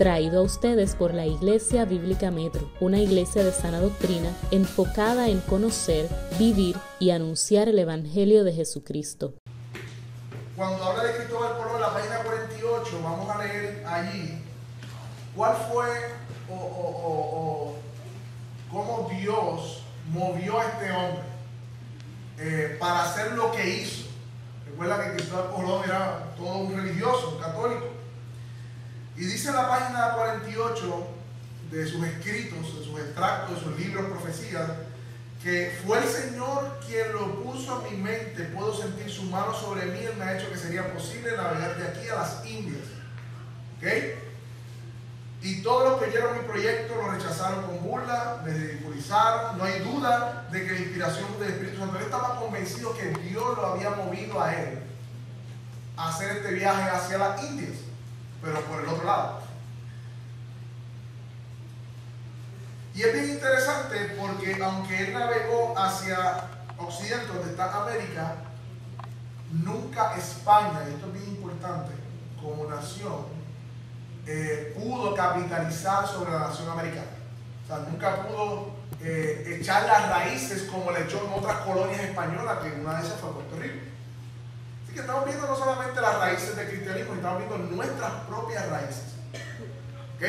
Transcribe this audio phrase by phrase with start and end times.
[0.00, 5.40] traído a ustedes por la Iglesia Bíblica Metro, una iglesia de sana doctrina enfocada en
[5.40, 9.34] conocer, vivir y anunciar el Evangelio de Jesucristo.
[10.56, 14.42] Cuando habla de Cristóbal Colón, la página 48, vamos a leer allí
[15.36, 15.86] cuál fue
[16.50, 17.74] o, o,
[18.72, 21.22] cómo Dios movió a este hombre
[22.38, 24.08] eh, para hacer lo que hizo.
[24.64, 27.89] Recuerda que Cristóbal Colón era todo un religioso, un católico.
[29.16, 31.06] Y dice en la página 48
[31.70, 34.70] de sus escritos, de sus extractos, de sus libros, profecías,
[35.42, 39.86] que fue el Señor quien lo puso a mi mente, puedo sentir su mano sobre
[39.86, 42.86] mí, Él me ha hecho que sería posible navegar de aquí a las Indias.
[43.78, 43.86] ¿Ok?
[45.42, 49.56] Y todos los que oyeron mi proyecto lo rechazaron con burla, me ridiculizaron.
[49.56, 53.56] No hay duda de que la inspiración del Espíritu Santo, él estaba convencido que Dios
[53.56, 54.80] lo había movido a él
[55.96, 57.89] a hacer este viaje hacia las Indias
[58.42, 59.40] pero por el otro lado.
[62.94, 68.34] Y es bien interesante porque aunque él navegó hacia Occidente, donde está América,
[69.52, 71.92] nunca España, y esto es bien importante,
[72.40, 73.26] como nación,
[74.26, 77.06] eh, pudo capitalizar sobre la nación americana.
[77.64, 82.58] O sea, nunca pudo eh, echar las raíces como le echó en otras colonias españolas,
[82.58, 83.89] que una de esas fue Puerto Rico
[84.92, 89.14] que estamos viendo no solamente las raíces del cristianismo, estamos viendo nuestras propias raíces.
[90.16, 90.24] ¿Ok?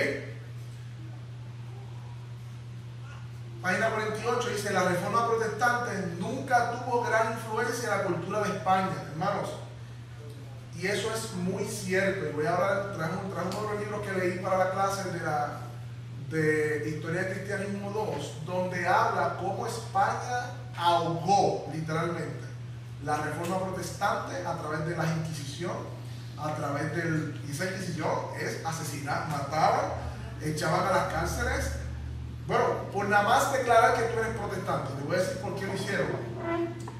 [3.62, 8.89] Página 48 dice, la reforma protestante nunca tuvo gran influencia en la cultura de España,
[9.12, 9.50] hermanos.
[10.80, 12.30] Y eso es muy cierto.
[12.30, 15.20] Y voy a hablar, traje, uno de los libros que leí para la clase de
[15.20, 15.59] la
[16.30, 22.51] de Historia del Cristianismo 2, donde habla cómo España ahogó literalmente
[23.04, 25.76] la reforma protestante a través de la Inquisición,
[26.38, 27.42] a través del.
[27.48, 29.92] Y esa Inquisición es asesinar, mataban,
[30.42, 31.72] echaban a las cárceles.
[32.48, 35.68] Bueno, por nada más declarar que tú eres protestante, te voy a decir por qué
[35.68, 36.08] lo hicieron.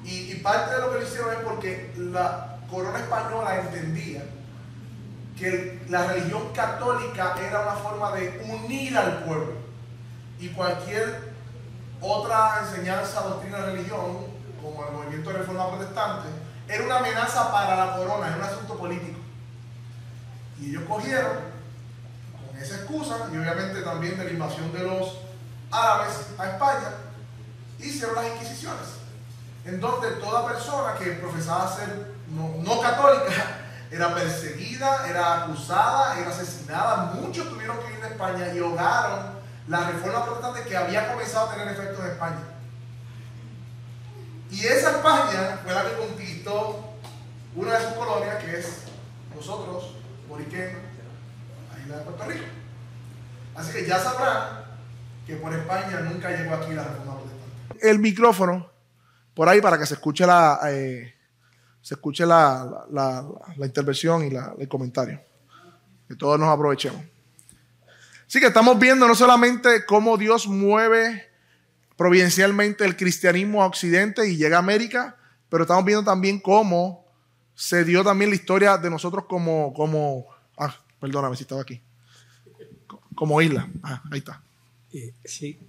[0.04, 4.24] Y, y parte de lo que lo hicieron es porque la corona española entendía
[5.38, 9.54] que la religión católica era una forma de unir al pueblo.
[10.38, 11.32] Y cualquier
[12.00, 14.31] otra enseñanza, doctrina, religión
[14.62, 16.28] como el movimiento de reforma protestante,
[16.68, 19.18] era una amenaza para la corona, era un asunto político.
[20.60, 21.32] Y ellos cogieron,
[22.32, 25.18] con esa excusa, y obviamente también de la invasión de los
[25.70, 26.88] árabes a España,
[27.78, 28.86] hicieron las inquisiciones,
[29.64, 33.32] en donde toda persona que profesaba ser no, católica
[33.90, 37.12] era perseguida, era acusada, era asesinada.
[37.14, 39.32] Muchos tuvieron que ir de España y ahogaron
[39.68, 42.51] la reforma protestante que había comenzado a tener efectos en España.
[44.52, 46.84] Y esa España fue la que conquistó
[47.56, 48.82] una de sus colonias, que es
[49.34, 49.94] nosotros,
[50.28, 50.76] Boriquén,
[51.72, 52.44] la isla de Puerto Rico.
[53.54, 54.64] Así que ya sabrán
[55.26, 57.88] que por España nunca llegó aquí la reforma protestante.
[57.88, 58.70] El micrófono,
[59.34, 61.14] por ahí para que se escuche la, eh,
[61.80, 62.84] se escuche la,
[63.58, 65.20] intervención y el comentario.
[66.08, 67.02] Que todos nos aprovechemos.
[68.26, 71.31] Así que estamos viendo no solamente cómo Dios mueve
[72.02, 75.16] providencialmente el cristianismo a Occidente y llega a América,
[75.48, 77.04] pero estamos viendo también cómo
[77.54, 80.26] se dio también la historia de nosotros como, como
[80.58, 81.80] ah, perdóname si estaba aquí,
[83.14, 83.70] como isla.
[83.84, 84.42] Ah, ahí está.
[84.92, 85.60] Eh, sí.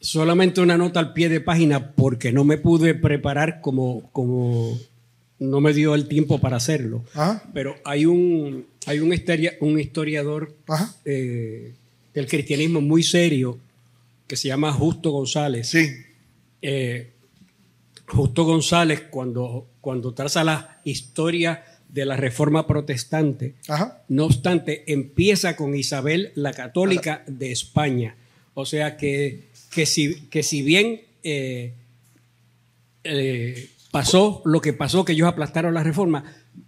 [0.00, 4.78] Solamente una nota al pie de página porque no me pude preparar como, como
[5.38, 7.04] no me dio el tiempo para hacerlo.
[7.52, 9.12] Pero hay un, hay un,
[9.60, 10.54] un historiador
[11.04, 11.74] eh,
[12.14, 13.58] del cristianismo muy serio
[14.32, 15.68] que se llama Justo González.
[15.68, 15.90] Sí.
[16.62, 17.12] Eh,
[18.06, 23.56] Justo González, cuando, cuando traza la historia de la reforma protestante,
[24.08, 28.16] no obstante, empieza con Isabel la Católica de España.
[28.54, 31.74] O sea que, que, si, que si bien eh,
[33.04, 36.24] eh, pasó lo que pasó, que ellos aplastaron la reforma,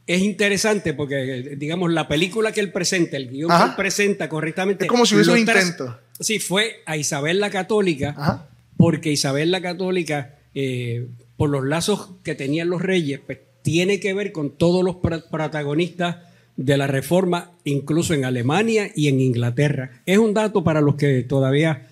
[0.06, 4.84] es interesante porque, digamos, la película que él presenta, el guion que él presenta correctamente.
[4.84, 6.03] Es como si hubiese un intento.
[6.20, 12.34] Sí, fue a Isabel la Católica, porque Isabel la Católica, eh, por los lazos que
[12.34, 16.16] tenían los reyes, pues tiene que ver con todos los protagonistas
[16.56, 20.02] de la reforma, incluso en Alemania y en Inglaterra.
[20.06, 21.88] Es un dato para los que todavía,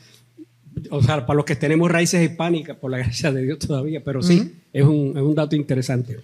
[0.91, 4.23] o sea, para los que tenemos raíces hispánicas, por la gracia de Dios todavía, pero
[4.23, 6.21] sí, es, un, es un dato interesante.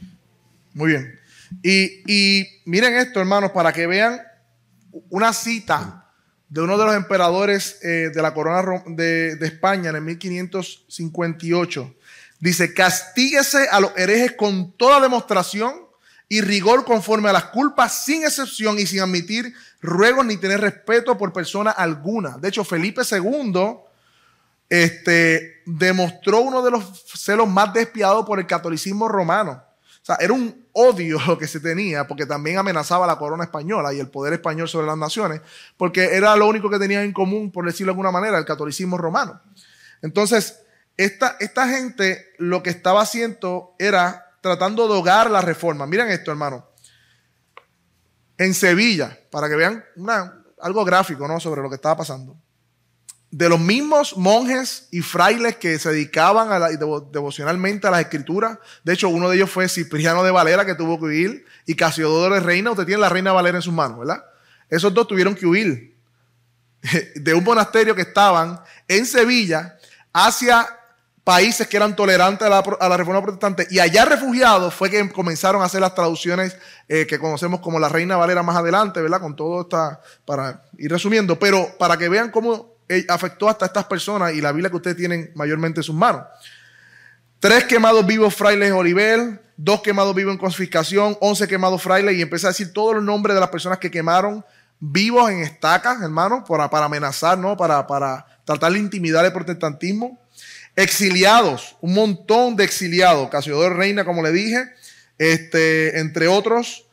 [0.75, 1.19] Muy bien.
[1.62, 4.21] Y, miren esto, hermanos, para que vean
[5.11, 6.08] una cita
[6.49, 11.95] de uno de los emperadores eh, de la corona de, España en el 1558.
[12.41, 15.75] Dice, castíguese a los herejes con toda demostración
[16.29, 21.17] y rigor conforme a las culpas, sin excepción y sin admitir ruegos ni tener respeto
[21.19, 22.39] por persona alguna.
[22.39, 23.79] De hecho, Felipe II
[24.69, 29.62] este, demostró uno de los celos más despiadados por el catolicismo romano.
[30.09, 34.01] Sea, era un odio lo que se tenía, porque también amenazaba la corona española y
[34.01, 35.43] el poder español sobre las naciones,
[35.77, 38.97] porque era lo único que tenían en común, por decirlo de alguna manera, el catolicismo
[38.97, 39.39] romano.
[40.01, 40.61] Entonces,
[40.97, 45.87] esta, esta gente lo que estaba haciendo era tratando de ahogar la reforma.
[45.87, 46.67] Miren esto, hermano.
[48.39, 49.85] En Sevilla, para que vean
[50.63, 51.39] algo gráfico ¿no?
[51.39, 52.35] sobre lo que estaba pasando.
[53.31, 58.59] De los mismos monjes y frailes que se dedicaban a devocionalmente a las escrituras.
[58.85, 62.35] De hecho, uno de ellos fue Cipriano de Valera, que tuvo que huir, y Casiodoro
[62.35, 62.71] de Reina.
[62.71, 64.25] Usted tiene la Reina Valera en sus manos, ¿verdad?
[64.71, 65.97] Esos dos tuvieron que huir
[67.15, 69.77] de un monasterio que estaban en Sevilla
[70.13, 70.67] hacia
[71.29, 75.67] países que eran tolerantes a la, reforma protestante y allá refugiados fue que comenzaron a
[75.67, 76.57] hacer las traducciones
[76.89, 79.21] eh, que conocemos como la Reina Valera más adelante, ¿verdad?
[79.21, 82.78] Con todo esta, para ir resumiendo, pero para que vean cómo
[83.08, 86.23] afectó hasta estas personas y la Biblia que ustedes tienen mayormente en sus manos.
[87.40, 92.46] Tres quemados vivos frailes Oliver, dos quemados vivos en confiscación, once quemados frailes y empecé
[92.46, 94.44] a decir todos los nombres de las personas que quemaron
[94.81, 97.56] vivos en estacas, hermano, para, para amenazar, ¿no?
[97.56, 100.20] Para, para tratar de intimidar el protestantismo.
[100.76, 103.29] Exiliados, un montón de exiliados.
[103.29, 104.64] Casiodoro Reina, como le dije,
[105.19, 106.88] este, entre otros.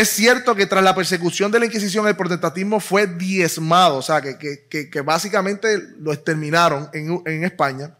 [0.00, 4.20] Es cierto que tras la persecución de la Inquisición el protestantismo fue diezmado, o sea,
[4.20, 7.96] que, básicamente lo exterminaron en, España.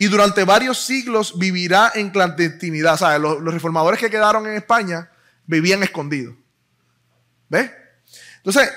[0.00, 2.94] Y durante varios siglos vivirá en clandestinidad.
[2.94, 5.08] O sea, los, los reformadores que quedaron en España
[5.46, 6.34] vivían escondidos.
[7.48, 7.70] ¿Ves?
[8.38, 8.68] Entonces,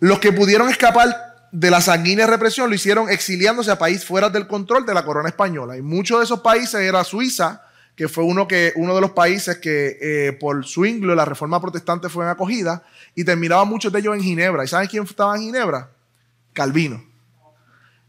[0.00, 4.46] los que pudieron escapar de la sanguínea represión lo hicieron exiliándose a países fuera del
[4.46, 5.76] control de la corona española.
[5.76, 7.67] Y muchos de esos países era Suiza,
[7.98, 12.08] que fue uno, que, uno de los países que eh, por Zwingli la reforma protestante
[12.08, 12.84] fue acogida,
[13.16, 14.62] y terminaban muchos de ellos en Ginebra.
[14.62, 15.90] ¿Y saben quién estaba en Ginebra?
[16.52, 17.04] Calvino.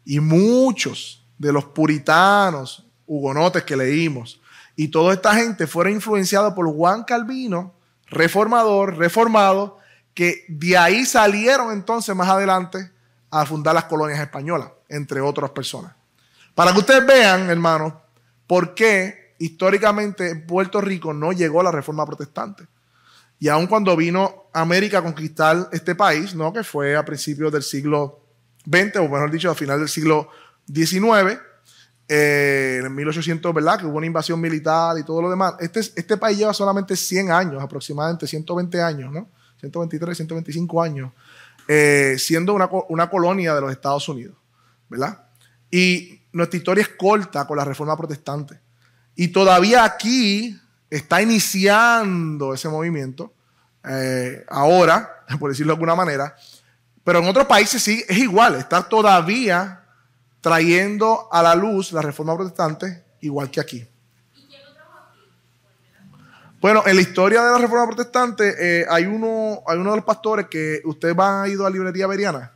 [0.06, 4.40] Y muchos de los puritanos, hugonotes que leímos,
[4.76, 7.74] y toda esta gente fueron influenciados por Juan Calvino,
[8.12, 9.80] reformador, reformado,
[10.14, 12.92] que de ahí salieron entonces más adelante
[13.32, 15.94] a fundar las colonias españolas, entre otras personas.
[16.54, 17.94] Para que ustedes vean, hermanos,
[18.46, 22.68] por qué históricamente en Puerto Rico no llegó la reforma protestante.
[23.40, 26.52] Y aun cuando vino América a conquistar este país, ¿no?
[26.54, 28.20] que fue a principios del siglo
[28.66, 30.30] XX, o mejor dicho, a final del siglo
[30.72, 31.40] XIX,
[32.08, 33.80] eh, en 1800, ¿verdad?
[33.80, 35.54] Que hubo una invasión militar y todo lo demás.
[35.60, 39.30] Este, este país lleva solamente 100 años, aproximadamente 120 años, ¿no?
[39.60, 41.12] 123, 125 años
[41.72, 44.36] eh, siendo una, colonia de los Estados Unidos,
[44.90, 45.28] ¿verdad?
[45.70, 48.60] Y nuestra historia es corta con la reforma protestante.
[49.20, 50.58] Y todavía aquí
[50.90, 53.34] está iniciando ese movimiento,
[53.84, 56.38] eh, ahora, por decirlo de alguna manera,
[57.04, 59.84] pero en otros países sí es igual, está todavía
[60.40, 63.86] trayendo a la luz la reforma protestante igual que aquí.
[66.62, 70.06] Bueno, en la historia de la Reforma Protestante eh, hay, uno, hay uno de los
[70.06, 72.54] pastores que usted va a ido a la librería Beriana,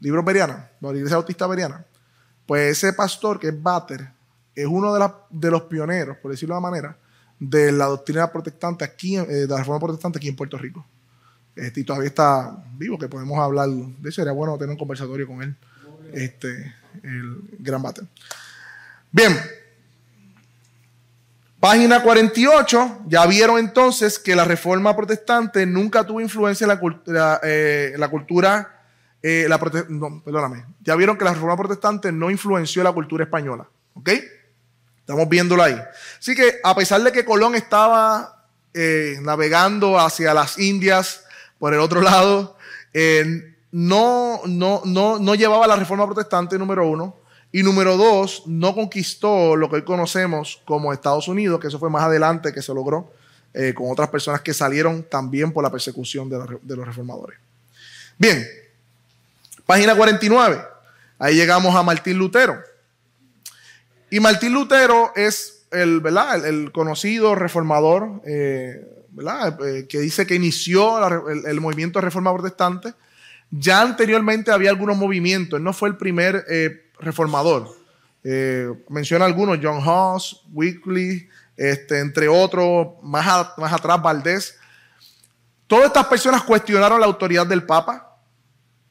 [0.00, 1.86] libros Beriana, la iglesia autista Beriana.
[2.46, 4.10] Pues ese pastor, que es Bater,
[4.54, 4.94] es uno
[5.30, 6.96] de, los pioneros, por decirlo de una manera,
[7.38, 10.84] de la doctrina protestante aquí, eh, de la Reforma Protestante aquí en Puerto Rico.
[11.56, 14.16] Este, y todavía está vivo, que podemos hablar de eso.
[14.16, 15.56] Sería bueno tener un conversatorio con él,
[16.12, 18.04] este, el gran Bater.
[19.10, 19.36] Bien,
[21.64, 27.40] Página 48, ya vieron entonces que la reforma protestante nunca tuvo influencia en la, cultura,
[27.42, 28.82] eh, la cultura,
[29.22, 29.48] eh,
[30.22, 34.10] perdóname, ya vieron que la reforma protestante no influenció la cultura española, ¿ok?
[35.04, 35.80] Estamos viéndolo ahí.
[36.18, 41.24] Así que a pesar de que Colón estaba eh, navegando hacia las Indias
[41.58, 42.56] por el otro lado,
[43.70, 47.16] no, no, no, no llevaba la reforma protestante número uno,
[47.54, 51.88] y número dos, no conquistó lo que hoy conocemos como Estados Unidos, que eso fue
[51.88, 53.12] más adelante que se logró
[53.52, 57.38] eh, con otras personas que salieron también por la persecución de, los reformadores.
[58.18, 58.44] Bien,
[59.64, 60.64] página 49.
[61.16, 62.60] Ahí llegamos a Martín Lutero.
[64.14, 66.46] Y Martín Lutero es el, ¿verdad?
[66.46, 68.86] el, conocido reformador eh,
[69.18, 72.94] eh, que dice que inició el, movimiento de reforma protestante.
[73.50, 76.46] Ya anteriormente había algunos movimientos, no fue el primer
[77.00, 77.76] reformador.
[78.22, 84.56] Eh, menciona algunos, John Hoss, Weekly, este, entre otros, más, más atrás Valdés.
[85.66, 88.16] Todas estas personas cuestionaron la autoridad del Papa,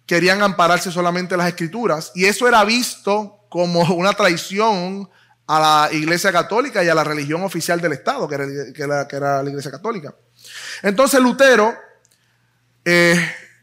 [0.06, 5.08] querían ampararse solamente en las escrituras, y eso era visto como una traición
[5.46, 9.44] a la Iglesia Católica y a la religión oficial del Estado, que era, que era,
[9.44, 10.16] la Iglesia Católica.
[10.82, 11.72] Entonces Lutero
[12.84, 13.14] eh,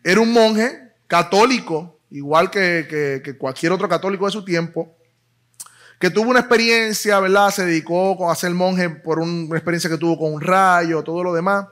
[0.05, 4.97] era un monje católico, igual que, cualquier otro católico de su tiempo,
[5.99, 7.51] que tuvo una experiencia, ¿verdad?
[7.51, 11.35] Se dedicó a ser monje por una experiencia que tuvo con un rayo, todo lo
[11.35, 11.67] demás.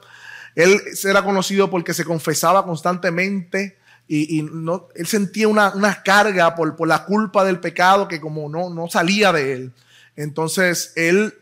[0.55, 3.78] Él era conocido porque se confesaba constantemente
[4.11, 8.89] y, él sentía una, carga por, por, la culpa del pecado que como no, no
[8.89, 9.73] salía de él.
[10.15, 11.35] Entonces, él,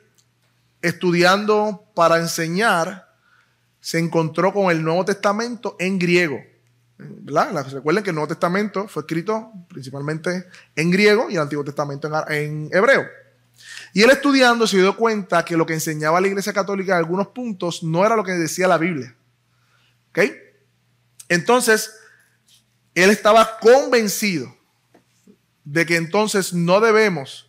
[0.82, 3.08] estudiando para enseñar,
[3.80, 6.44] se encontró con el Nuevo Testamento en griego.
[6.98, 12.70] Recuerden que el Nuevo Testamento fue escrito principalmente en griego y el Antiguo Testamento en,
[12.74, 13.06] hebreo.
[13.94, 17.28] Y él estudiando se dio cuenta que lo que enseñaba la Iglesia Católica en algunos
[17.28, 19.16] puntos no era lo que decía la Biblia.
[20.10, 20.20] ¿Ok?
[21.30, 21.94] Entonces,
[23.04, 24.56] él estaba convencido
[25.63, 27.48] de que entonces no debemos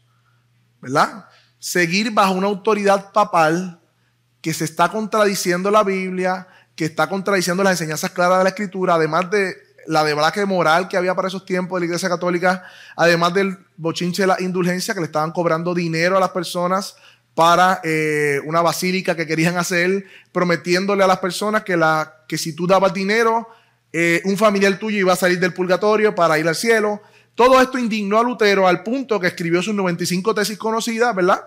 [0.81, 1.27] ¿verdad?
[1.59, 3.81] Seguir bajo una autoridad papal
[4.41, 8.95] que se está contradiciendo la Biblia, que está contradiciendo las enseñanzas claras de la Escritura,
[8.95, 12.65] además de la debraque moral que había para esos tiempos de la Iglesia Católica,
[12.95, 16.95] además del bochinche de la indulgencia, que le estaban cobrando dinero a las personas
[17.35, 22.55] para eh, una basílica que querían hacer, prometiéndole a las personas que, la, que si
[22.55, 23.49] tú dabas dinero,
[23.93, 27.01] eh, un familiar tuyo iba a salir del purgatorio para ir al cielo.
[27.35, 31.43] Todo esto indignó a Lutero al punto que escribió sus 95 tesis conocidas, ¿verdad?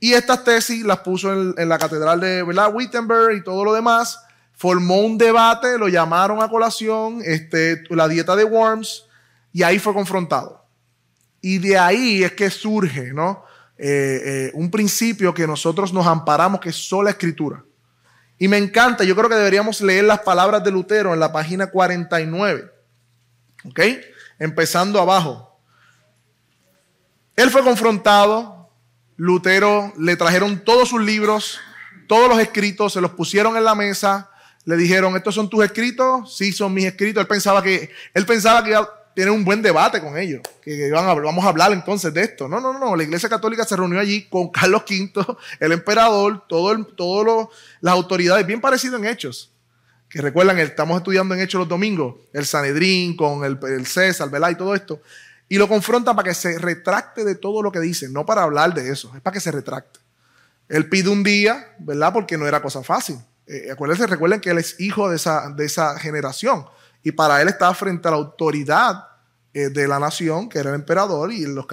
[0.00, 2.74] Y estas tesis las puso en, la catedral de ¿verdad?
[2.74, 4.20] Wittenberg y todo lo demás.
[4.52, 9.06] Formó un debate, lo llamaron a colación, este, la dieta de Worms,
[9.52, 10.64] y ahí fue confrontado.
[11.40, 13.44] Y de ahí es que surge ¿no?
[13.76, 17.64] Eh, eh, un principio que nosotros nos amparamos, que es sola escritura.
[18.38, 21.68] Y me encanta, yo creo que deberíamos leer las palabras de Lutero en la página
[21.68, 22.70] 49.
[23.66, 23.80] ¿Ok?
[24.38, 25.58] empezando abajo.
[27.36, 28.70] Él fue confrontado,
[29.16, 31.60] Lutero le trajeron todos sus libros,
[32.06, 34.30] todos los escritos, se los pusieron en la mesa,
[34.64, 36.36] le dijeron, ¿estos son tus escritos?
[36.36, 37.20] Sí, son mis escritos.
[37.20, 38.76] Él pensaba que, él pensaba que
[39.14, 42.48] tener un buen debate con ellos, que iban a, vamos a hablar entonces de esto.
[42.48, 46.78] No, no, no, la Iglesia Católica se reunió allí con Carlos V, el emperador, todas
[47.80, 49.54] las autoridades, bien parecido en hechos
[50.14, 54.50] que recuerdan, estamos estudiando en Hechos los domingos, el Sanedrín con el, César, ¿verdad?
[54.50, 55.02] Y todo esto.
[55.48, 58.72] Y lo confronta para que se retracte de todo lo que dice, no para hablar
[58.74, 59.98] de eso, es para que se retracte.
[60.68, 62.12] Él pide un día, ¿verdad?
[62.12, 63.16] Porque no era cosa fácil.
[63.48, 66.64] Eh, acuérdense, recuerden que él es hijo de esa, de esa generación.
[67.04, 69.04] Y para él estaba frente a la autoridad
[69.52, 71.66] eh, de la nación, que era el emperador y los,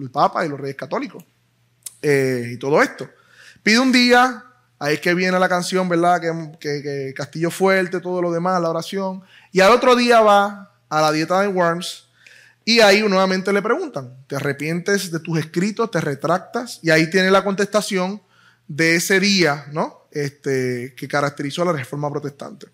[0.00, 1.22] el Papa y los reyes católicos.
[2.00, 3.06] Eh, y todo esto.
[3.62, 4.46] Pide un día,
[4.78, 6.20] Ahí es que viene la canción, ¿verdad?
[6.60, 9.22] Que, Castillo Fuerte, todo lo demás, la oración.
[9.52, 12.08] Y al otro día va a la dieta de Worms
[12.64, 15.90] y ahí nuevamente le preguntan, ¿te arrepientes de tus escritos?
[15.90, 16.80] ¿Te retractas?
[16.82, 18.20] Y ahí tiene la contestación
[18.68, 20.08] de ese día, ¿no?
[20.10, 22.66] Este, que caracterizó a la reforma protestante.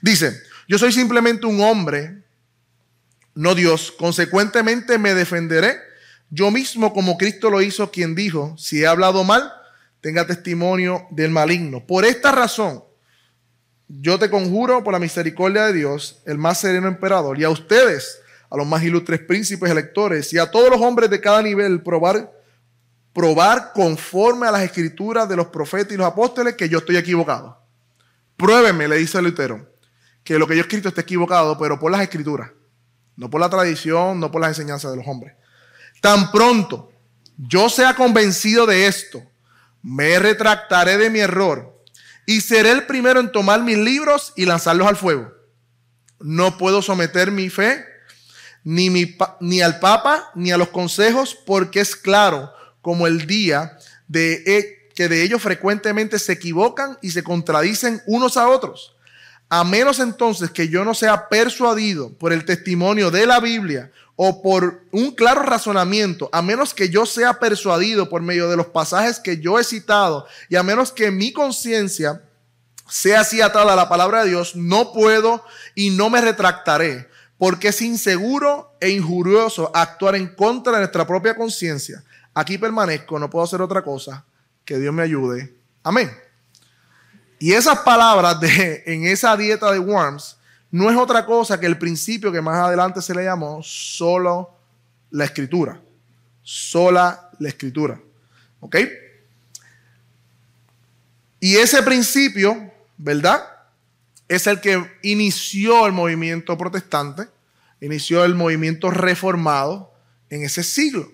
[0.00, 2.22] Dice, yo soy simplemente un hombre,
[3.34, 3.90] no Dios.
[3.98, 5.76] Consecuentemente me defenderé
[6.30, 9.52] yo mismo como Cristo lo hizo, quien dijo, si he hablado mal,
[10.00, 11.84] tenga testimonio del maligno.
[11.84, 12.84] Por esta razón,
[13.88, 18.20] yo te conjuro por la misericordia de Dios, el más sereno emperador, y a ustedes,
[18.48, 22.32] a los más ilustres príncipes electores, y a todos los hombres de cada nivel, probar,
[23.12, 27.60] probar conforme a las escrituras de los profetas y los apóstoles que yo estoy equivocado.
[28.36, 29.68] Pruébeme, le dice Lutero,
[30.24, 32.50] que lo que yo he escrito está equivocado, pero por las escrituras,
[33.16, 35.34] no por la tradición, no por las enseñanzas de los hombres.
[36.00, 36.90] Tan pronto
[37.36, 39.22] yo sea convencido de esto,
[39.82, 41.82] me retractaré de mi error
[42.26, 45.32] y seré el primero en tomar mis libros y lanzarlos al fuego.
[46.18, 47.84] No puedo someter mi fe
[48.62, 48.90] ni,
[49.40, 54.90] ni al Papa ni a los consejos porque es claro como el día de e,
[54.94, 58.96] que de ellos frecuentemente se equivocan y se contradicen unos a otros.
[59.50, 64.40] A menos entonces que yo no sea persuadido por el testimonio de la Biblia o
[64.42, 69.18] por un claro razonamiento, a menos que yo sea persuadido por medio de los pasajes
[69.18, 72.22] que yo he citado y a menos que mi conciencia
[72.88, 77.68] sea así atada a la palabra de Dios, no puedo y no me retractaré, porque
[77.68, 82.04] es inseguro e injurioso actuar en contra de nuestra propia conciencia.
[82.34, 84.24] Aquí permanezco, no puedo hacer otra cosa.
[84.64, 85.54] Que Dios me ayude.
[85.82, 86.10] Amén.
[87.42, 90.36] Y esas palabras de en esa dieta de Worms
[90.70, 94.50] no es otra cosa que el principio que más adelante se le llamó solo
[95.10, 95.80] la escritura.
[96.42, 97.98] Sola la escritura.
[98.60, 98.76] ¿Ok?
[101.40, 103.42] Y ese principio, ¿verdad?
[104.28, 107.26] Es el que inició el movimiento protestante,
[107.80, 109.94] inició el movimiento reformado
[110.28, 111.10] en ese siglo.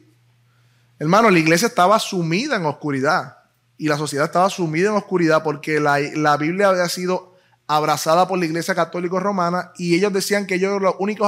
[0.99, 3.37] Hermano, la iglesia estaba sumida en oscuridad
[3.79, 8.39] y la sociedad estaba sumida en oscuridad porque la, la Biblia había sido abrazada por
[8.39, 11.27] la iglesia católica romana y ellos decían que ellos eran los únicos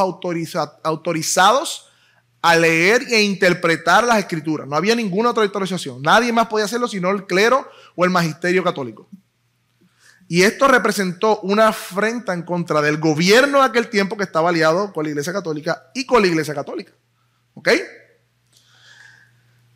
[0.82, 1.88] autorizados
[2.40, 4.68] a leer e interpretar las escrituras.
[4.68, 6.00] No había ninguna otra autorización.
[6.02, 9.08] Nadie más podía hacerlo sino el clero o el magisterio católico.
[10.28, 14.92] Y esto representó una afrenta en contra del gobierno de aquel tiempo que estaba aliado
[14.92, 16.92] con la iglesia católica y con la iglesia católica.
[17.54, 17.70] ¿Ok?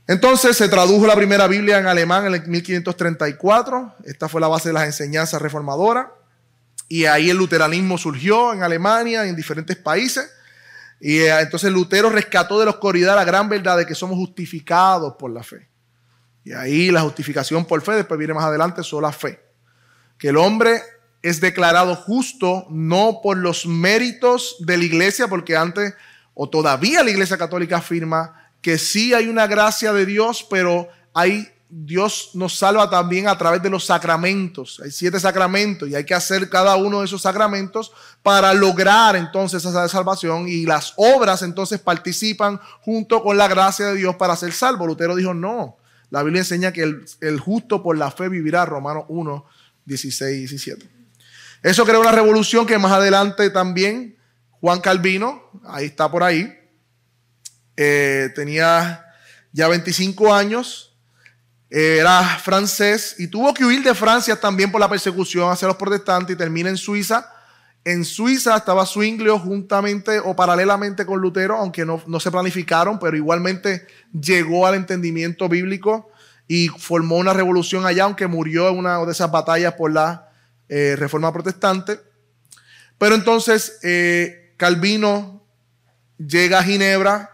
[0.06, 3.96] Entonces se tradujo la primera Biblia en alemán en el 1534.
[4.04, 6.06] Esta fue la base de las enseñanzas reformadoras.
[6.88, 10.30] Y ahí el luteranismo surgió en Alemania, en diferentes países.
[11.00, 15.14] Y eh, entonces Lutero rescató de la oscuridad la gran verdad de que somos justificados
[15.18, 15.68] por la fe.
[16.44, 19.40] Y ahí la justificación por fe, después viene más adelante, solo la fe.
[20.18, 20.82] Que el hombre
[21.22, 25.94] es declarado justo no por los méritos de la iglesia, porque antes
[26.34, 31.52] o todavía la iglesia católica afirma que sí hay una gracia de Dios, pero hay
[31.74, 34.78] Dios nos salva también a través de los sacramentos.
[34.84, 37.92] Hay siete sacramentos y hay que hacer cada uno de esos sacramentos
[38.22, 43.94] para lograr entonces esa salvación y las obras entonces participan junto con la gracia de
[43.94, 44.86] Dios para ser salvo.
[44.86, 45.78] Lutero dijo no.
[46.10, 46.82] La Biblia enseña que
[47.20, 49.46] el, justo por la fe vivirá, Romanos 1,
[49.86, 50.90] 16 y 17.
[51.62, 54.18] Eso creó una revolución que más adelante también
[54.60, 56.52] Juan Calvino, ahí está por ahí,
[57.76, 58.32] eh,
[59.52, 60.92] ya 25 años
[61.74, 66.34] era francés y tuvo que huir de Francia también por la persecución hacia los protestantes
[66.34, 67.32] y termina en Suiza.
[67.82, 73.86] En Suiza estaba Zwinglio juntamente o paralelamente con Lutero, aunque no, se planificaron, pero igualmente
[74.12, 76.10] llegó al entendimiento bíblico
[76.46, 80.28] y formó una revolución allá, aunque murió en una de esas batallas por la
[80.68, 81.98] eh, reforma protestante.
[82.98, 85.42] Pero entonces eh, Calvino
[86.18, 87.31] llega a Ginebra,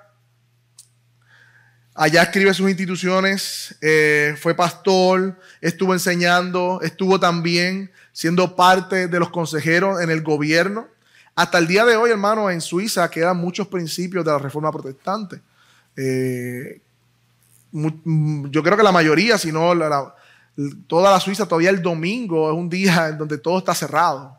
[2.00, 9.30] Allá escribe sus instituciones, eh, fue pastor, estuvo enseñando, estuvo también siendo parte de los
[9.30, 10.86] consejeros en el gobierno.
[11.34, 15.40] Hasta el día de hoy, hermano, en Suiza quedan muchos principios de la reforma protestante.
[15.96, 16.80] Eh,
[17.72, 19.72] yo creo que la mayoría, si no
[20.86, 24.38] toda la Suiza, todavía el domingo es un día en donde todo está cerrado.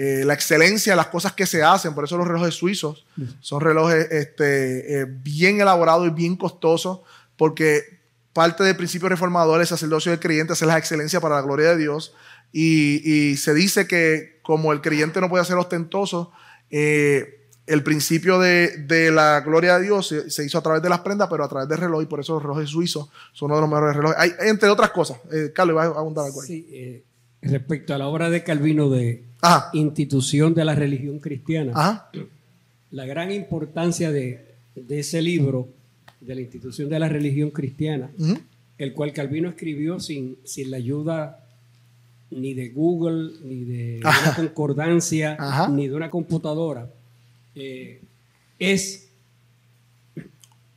[0.00, 1.92] Eh, la excelencia de las cosas que se hacen.
[1.92, 3.04] Por eso los relojes suizos
[3.40, 7.00] son relojes este, eh, bien elaborados y bien costosos,
[7.36, 7.98] porque
[8.32, 11.78] parte del principio reformador, el sacerdocio del creyente, hacer la excelencia para la gloria de
[11.78, 12.14] Dios.
[12.52, 16.30] Y, se dice que como el creyente no puede ser ostentoso,
[16.70, 21.26] eh, el principio de, la gloria de Dios se, hizo a través de las prendas,
[21.28, 23.70] pero a través del reloj, y por eso los relojes suizos son uno de los
[23.70, 24.16] mejores relojes.
[24.16, 25.18] Hay, entre otras cosas.
[25.52, 26.46] Carlos, ¿vas a abundar algo ahí?
[26.46, 27.04] Sí,
[27.42, 29.24] respecto a la obra de Calvino de
[29.72, 32.08] institución de la religión cristiana,
[32.90, 34.54] la gran importancia de,
[34.88, 35.68] ese libro,
[36.20, 38.10] de la institución de la religión cristiana,
[38.78, 41.44] el cual Calvino escribió sin, sin la ayuda
[42.30, 46.90] ni de Google, ni de una concordancia, ni de una computadora,
[47.54, 48.00] eh,
[48.58, 49.08] es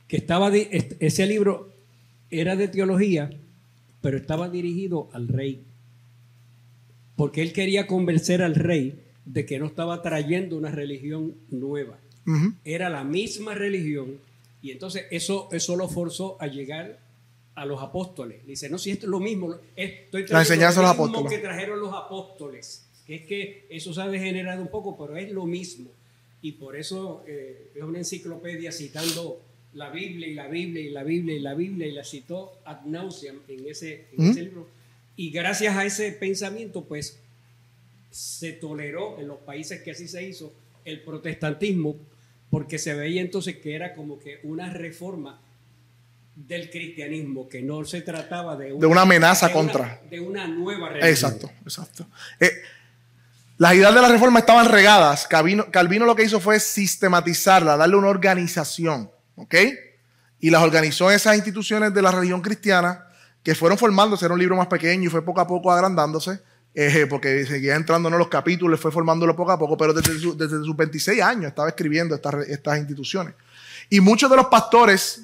[0.08, 1.70] que estaba, ese libro
[2.30, 3.30] era de teología,
[4.00, 5.62] pero estaba dirigido al rey
[7.22, 11.96] porque él quería convencer al rey de que no estaba trayendo una religión nueva.
[12.64, 14.18] Era la misma religión
[14.60, 16.98] y entonces eso, eso lo forzó a llegar
[17.54, 18.44] a los apóstoles.
[18.44, 22.86] Dice, no, si esto es lo mismo, estoy trayendo lo mismo que trajeron los apóstoles.
[23.06, 25.90] Es que eso se ha degenerado un poco, pero es lo mismo.
[26.40, 29.40] Y por eso eh, es una enciclopedia citando
[29.74, 32.80] la Biblia y la Biblia y la Biblia y la Biblia y la citó ad
[32.84, 34.81] nauseam en ese, en ese libro
[35.22, 37.16] y gracias a ese pensamiento, pues
[38.10, 40.52] se toleró en los países que así se hizo
[40.84, 41.94] el protestantismo,
[42.50, 45.38] porque se veía entonces que era como que una reforma
[46.34, 50.00] del cristianismo, que no se trataba de una, amenaza contra.
[50.10, 51.10] de una nueva religión.
[51.12, 52.08] Exacto, exacto.
[52.40, 52.50] Eh,
[53.58, 55.28] las ideas de la reforma estaban regadas.
[55.28, 59.54] Calvino, Calvino lo que hizo fue sistematizarla, darle una organización, ¿ok?
[60.40, 63.06] Y las organizó en esas instituciones de la religión cristiana
[63.42, 66.40] que fueron formándose, era un libro más pequeño y fue poco a poco agrandándose,
[66.74, 70.76] eh, porque seguía entrando en los capítulos, fue formándolo poco a poco, pero desde, sus
[70.76, 73.34] 26 años estaba escribiendo estas, estas instituciones.
[73.90, 75.22] Y muchos de los pastores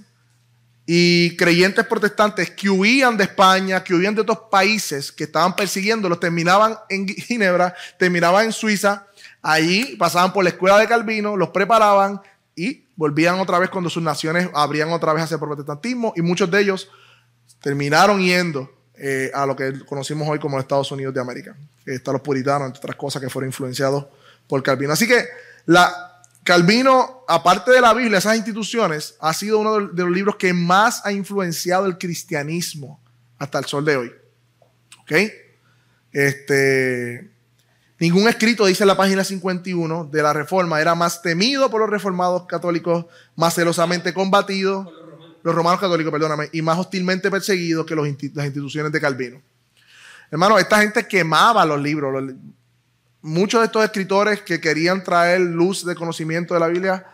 [0.91, 6.19] y creyentes protestantes que huían de España, que huían de otros países que estaban persiguiéndolos,
[6.19, 9.07] terminaban en Ginebra, terminaban en Suiza,
[9.43, 12.21] allí pasaban por la escuela de Calvino, los preparaban
[12.57, 16.51] y volvían otra vez cuando sus naciones abrían otra vez hacia el protestantismo y muchos
[16.51, 16.89] de ellos
[17.61, 21.57] terminaron yendo eh, a lo que conocimos hoy como Estados Unidos de América.
[21.87, 24.07] Están los puritanos, entre otras cosas, que fueron influenciados
[24.47, 24.93] por Calvino.
[24.93, 25.25] Así que
[25.67, 30.53] la, Calvino, aparte de la Biblia, esas instituciones, ha sido uno de los libros que
[30.53, 33.01] más ha influenciado el cristianismo
[33.39, 34.13] hasta el sol de hoy.
[36.13, 37.31] Este,
[37.99, 42.47] ningún escrito, dice la página 51 de la Reforma, era más temido por los reformados
[42.47, 43.07] católicos,
[43.37, 44.91] más celosamente combatido,
[45.49, 49.41] los romanos católicos, perdóname, y más hostilmente perseguido que las instituciones de Calvino.
[50.31, 52.23] Hermano, esta gente quemaba los libros.
[53.23, 57.07] muchos de estos escritores que querían traer luz de conocimiento de la Biblia,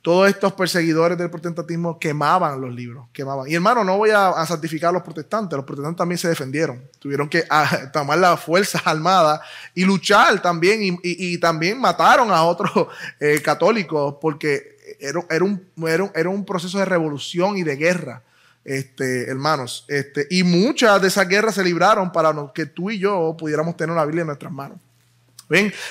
[0.00, 3.46] todos estos perseguidores del protestantismo quemaban los libros, quemaban.
[3.46, 7.28] Y hermano, no voy a, santificar a los protestantes, los protestantes también se defendieron, tuvieron
[7.28, 9.42] que ah, tomar las fuerzas armadas
[9.74, 12.72] y luchar también, y, también mataron a otros
[13.20, 18.22] eh, católicos porque era, un, proceso de revolución y de guerra.
[18.64, 23.34] Este, hermanos, este, y muchas de esas guerras se libraron para que tú y yo
[23.38, 24.78] pudiéramos tener la Biblia en nuestras manos.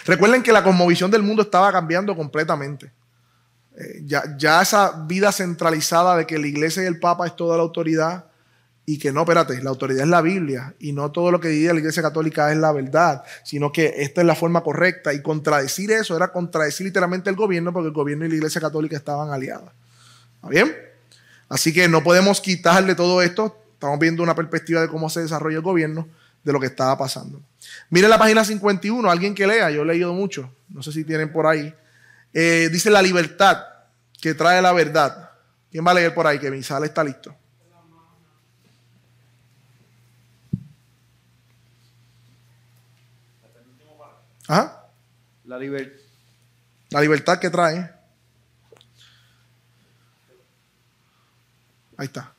[0.05, 2.91] Recuerden que la cosmovisión del mundo estaba cambiando completamente.
[3.75, 7.57] Eh, ya, ya esa vida centralizada de que la iglesia y el papa es toda
[7.57, 8.28] la autoridad
[8.91, 11.71] y que no, espérate, la autoridad es la Biblia y no todo lo que dice
[11.71, 15.91] la iglesia católica es la verdad, sino que esta es la forma correcta y contradecir
[15.91, 19.69] eso era contradecir literalmente el gobierno porque el gobierno y la iglesia católica estaban aliadas.
[20.37, 20.75] ¿Está bien?
[21.49, 25.57] Así que no podemos quitarle todo esto, estamos viendo una perspectiva de cómo se desarrolla
[25.57, 26.07] el gobierno,
[26.43, 27.39] de lo que estaba pasando.
[27.91, 31.31] Mire la página 51, alguien que lea, yo he leído mucho, no sé si tienen
[31.31, 31.71] por ahí.
[32.33, 33.63] Eh, dice la libertad
[34.19, 35.29] que trae la verdad.
[35.69, 36.39] ¿Quién va a leer por ahí?
[36.39, 37.35] Que mi sala está listo.
[44.49, 44.83] ¿Ah?
[45.45, 45.57] La,
[46.89, 47.89] la libertad que trae.
[51.95, 52.33] Ahí está.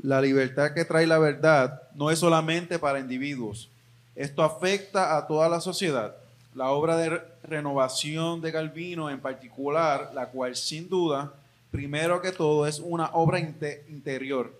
[0.00, 3.68] La libertad que trae la verdad no es solamente para individuos.
[4.14, 6.14] Esto afecta a toda la sociedad
[6.58, 11.32] la obra de renovación de Calvino en particular, la cual sin duda,
[11.70, 14.52] primero que todo, es una obra interior,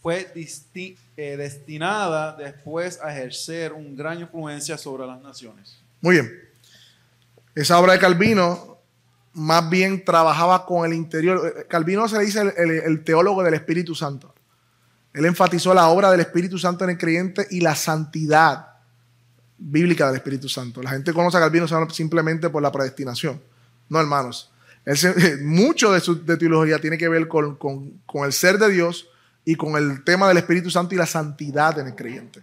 [0.00, 5.79] fue eh, destinada después a ejercer una gran influencia sobre las naciones.
[6.00, 6.32] Muy bien.
[7.54, 8.78] Esa obra de Calvino
[9.32, 11.66] más bien trabajaba con el interior.
[11.68, 14.34] Calvino se le dice el teólogo del Espíritu Santo.
[15.12, 18.66] Él enfatizó la obra del Espíritu Santo en el creyente y la santidad
[19.58, 20.82] bíblica del Espíritu Santo.
[20.82, 23.40] La gente conoce a Calvino simplemente por la predestinación.
[23.88, 24.50] No, hermanos.
[25.42, 27.58] mucho de su teología tiene que ver con,
[28.24, 29.08] el ser de Dios
[29.44, 32.42] y con el tema del Espíritu Santo y la santidad en el creyente.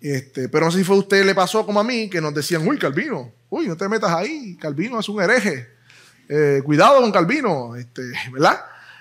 [0.00, 2.34] Este, pero no sé si fue a usted le pasó como a mí, que nos
[2.34, 5.68] decían, uy, Calvino, uy, no te metas ahí, Calvino es un hereje.
[6.28, 8.60] Eh, cuidado con Calvino, este, ¿verdad?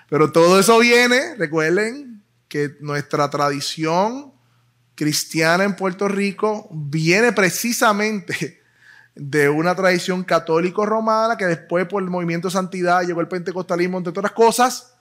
[0.09, 4.33] Pero todo eso viene, recuerden que nuestra tradición
[4.93, 8.61] cristiana en Puerto Rico viene precisamente
[9.15, 14.11] de una tradición católico-romana que después por el movimiento de santidad llegó el pentecostalismo, entre
[14.11, 14.94] otras cosas,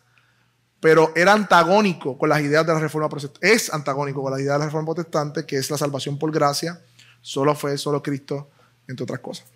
[0.81, 3.53] pero era antagónico con las ideas de la reforma protestante.
[3.53, 6.81] Es antagónico con las ideas de la reforma protestante, que es la salvación por gracia,
[7.21, 8.51] solo fue, solo Cristo,
[8.87, 9.47] entre otras cosas.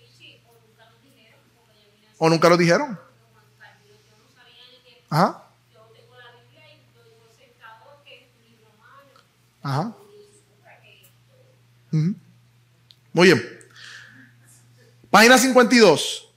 [2.18, 2.98] ¿O nunca lo dijeron?
[5.10, 5.44] Ajá.
[9.62, 9.94] Ajá.
[11.90, 13.58] Muy bien.
[15.10, 16.28] Página 52.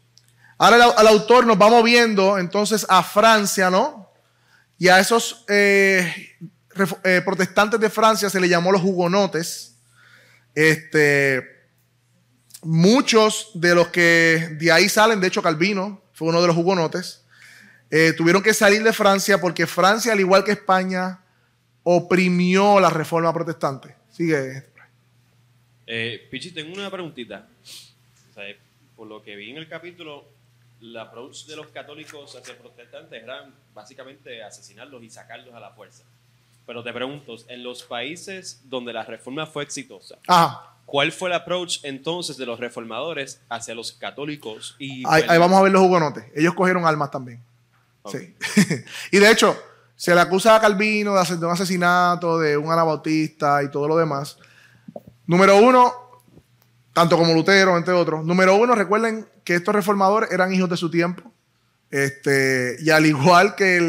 [0.57, 4.10] Ahora el, autor nos va moviendo entonces a Francia, ¿no?
[4.81, 6.33] Y a esos eh,
[7.03, 9.77] eh, protestantes de Francia se le llamó los hugonotes.
[10.55, 11.47] Este,
[12.63, 17.23] muchos de los que de ahí salen, de hecho Calvino fue uno de los hugonotes,
[17.91, 21.19] eh, tuvieron que salir de Francia porque Francia, al igual que España,
[21.83, 23.95] oprimió la reforma protestante.
[24.09, 24.63] Sigue.
[26.31, 27.47] Pichi, tengo una preguntita.
[28.95, 30.25] por lo que vi en el capítulo,
[30.81, 36.03] la approach de los católicos hacia protestantes era básicamente asesinarlos y sacarlos a la fuerza.
[36.65, 40.17] Pero te pregunto, en los países donde la reforma fue exitosa,
[40.85, 44.75] ¿cuál fue el approach entonces de los reformadores hacia los católicos?
[44.79, 46.25] Y ahí, vamos a ver los hugonotes.
[46.35, 47.43] Ellos cogieron armas también.
[48.05, 48.35] Sí.
[49.11, 49.55] y de hecho,
[49.95, 53.97] se le acusa a Calvino de hacer un asesinato, de un anabautista y todo lo
[53.97, 54.37] demás.
[55.27, 56.10] Número uno,
[56.93, 58.25] tanto como Lutero, entre otros.
[58.25, 61.31] Número uno, recuerden que estos reformadores eran hijos de su tiempo.
[61.89, 63.81] Este, y al igual que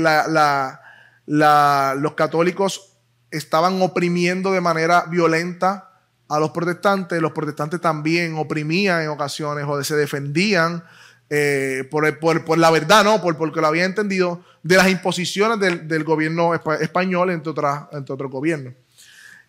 [1.26, 2.96] los católicos
[3.30, 5.88] estaban oprimiendo de manera violenta
[6.28, 10.82] a los protestantes, los protestantes también oprimían en ocasiones o se defendían
[11.28, 13.22] eh, por, la verdad, ¿no?
[13.22, 18.30] Por, porque lo habían entendido de las imposiciones del, gobierno español, entre, otras, entre otros
[18.30, 18.74] gobiernos.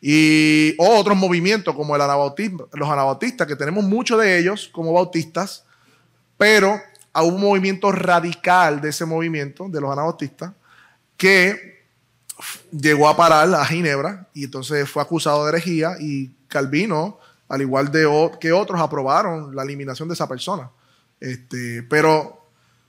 [0.06, 4.92] Y o otros movimientos como el anabautismo, los anabautistas, que tenemos muchos de ellos como
[4.92, 5.64] bautistas,
[6.38, 6.78] pero
[7.16, 10.52] hubo un movimiento radical de ese movimiento, de los anabautistas,
[11.16, 11.86] que
[12.70, 17.90] llegó a parar a Ginebra y entonces fue acusado de herejía y Calvino, al igual
[18.42, 20.70] que otros, aprobaron la eliminación de esa persona.
[21.18, 22.46] Este, pero,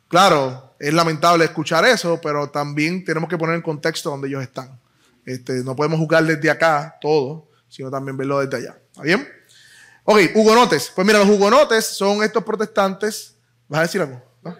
[0.09, 4.81] claro, es lamentable escuchar eso, pero también tenemos que poner en contexto donde ellos están.
[5.27, 8.79] Este, no podemos juzgar desde acá todo, sino también verlo desde allá.
[8.91, 9.29] ¿Está bien?
[10.05, 10.93] Ok, hugonotes.
[10.95, 13.37] Pues mira, los hugonotes son estos protestantes.
[13.69, 14.23] ¿Vas a decir algo?
[14.43, 14.57] ¿No?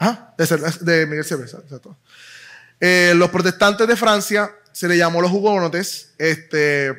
[0.00, 1.96] Ah, de, Miguel Cerveza, exacto.
[2.80, 6.12] Eh, los protestantes de Francia se le llamó los hugonotes.
[6.18, 6.90] Este,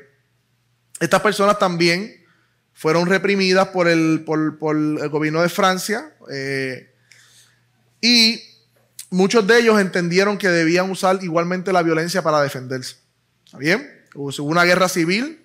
[1.00, 2.26] estas personas también
[2.74, 6.94] fueron reprimidas por el, por, el gobierno de Francia eh,
[8.02, 8.42] y
[9.16, 12.98] muchos de ellos entendieron que debían usar igualmente la violencia para defenderse.
[13.46, 13.90] ¿Está bien?
[14.14, 15.42] Hubo una guerra civil,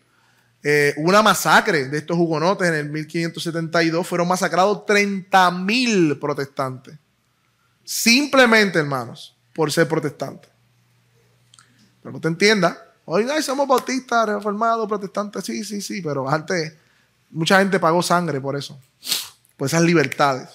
[0.62, 4.06] eh, una masacre de estos hugonotes en el 1572.
[4.06, 6.98] Fueron masacrados 30.000 protestantes.
[7.84, 10.50] Simplemente, hermanos, por ser protestantes.
[12.02, 12.76] Pero no te entienda.
[13.04, 15.44] Oiga, somos bautistas, reformados, protestantes.
[15.44, 16.02] Sí, sí, sí.
[16.02, 16.74] Pero antes,
[17.30, 18.78] mucha gente pagó sangre por eso.
[19.56, 20.48] Por esas libertades.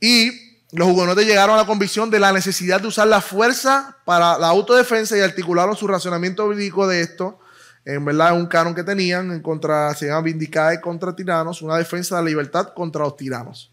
[0.00, 0.41] Y
[0.72, 4.48] los hugonotes llegaron a la convicción de la necesidad de usar la fuerza para la
[4.48, 7.38] autodefensa y articularon su racionamiento bíblico de esto.
[7.84, 12.16] En verdad, un canon que tenían en contra, se llama Vindicae contra tiranos, una defensa
[12.16, 13.70] de la libertad contra los tiranos,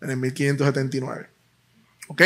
[0.00, 1.28] en el 1579.
[2.08, 2.22] ¿Ok?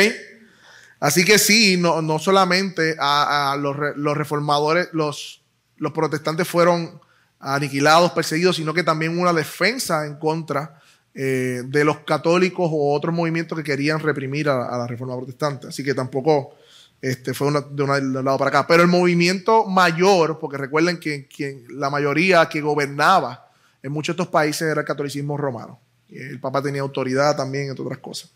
[1.01, 5.43] Así que sí, no, no solamente a, los, los, reformadores, los,
[5.75, 7.01] los protestantes fueron
[7.39, 10.81] aniquilados, perseguidos, sino que también una defensa en contra
[11.19, 15.65] eh, de los católicos o otros movimientos que querían reprimir a, la reforma protestante.
[15.67, 16.55] Así que tampoco
[17.01, 18.67] este, fue de, un lado para acá.
[18.67, 23.49] Pero el movimiento mayor, porque recuerden que, la mayoría que gobernaba
[23.81, 25.79] en muchos de estos países era el catolicismo romano.
[26.07, 28.29] el Papa tenía autoridad también, entre otras cosas.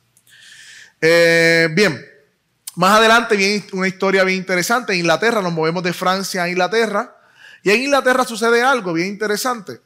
[1.00, 2.04] Eh, bien,
[2.78, 4.94] más adelante viene una historia bien interesante.
[4.94, 7.16] En Inglaterra, nos movemos de Francia a Inglaterra.
[7.62, 9.82] Y en Inglaterra sucede algo bien interesante.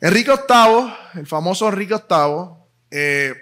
[0.00, 2.48] Enrique VIII, el famoso Enrique VIII,
[2.90, 3.34] eh,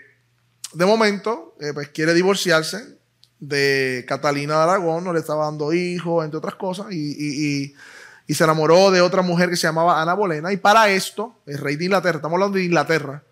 [0.73, 2.99] de momento, eh, pues quiere divorciarse
[3.41, 7.75] de Catalina de Aragón, no le estaba dando hijos, entre otras cosas, y,
[8.29, 10.53] se enamoró de otra mujer que se llamaba Ana Bolena.
[10.53, 13.23] Y para esto, el rey de Inglaterra, estamos hablando de Inglaterra,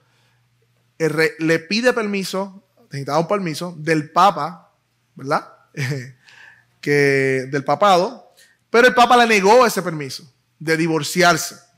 [0.99, 4.71] le pide permiso, necesitaba un permiso del Papa,
[5.15, 5.49] ¿verdad?
[6.81, 8.33] que, del papado,
[8.69, 11.72] pero el Papa le negó ese permiso de divorciarse.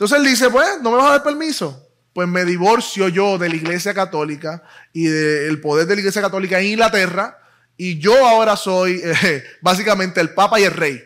[0.00, 1.86] Entonces él dice, pues, ¿no me vas a dar permiso?
[2.14, 4.62] Pues me divorcio yo de la Iglesia Católica
[4.94, 7.38] y del poder de la Iglesia Católica en Inglaterra
[7.76, 11.04] y yo ahora soy eh, básicamente el Papa y el Rey.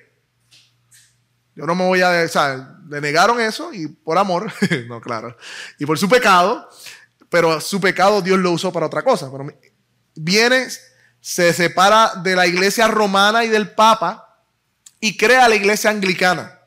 [1.57, 2.23] Yo no me voy a...
[2.25, 4.53] O sea, le negaron eso y por amor,
[4.87, 5.37] no, claro,
[5.77, 6.69] y por su pecado,
[7.29, 9.29] pero su pecado Dios lo usó para otra cosa.
[10.15, 10.69] Viene,
[11.21, 14.39] se separa de la iglesia romana y del Papa
[15.01, 16.61] y crea la iglesia anglicana.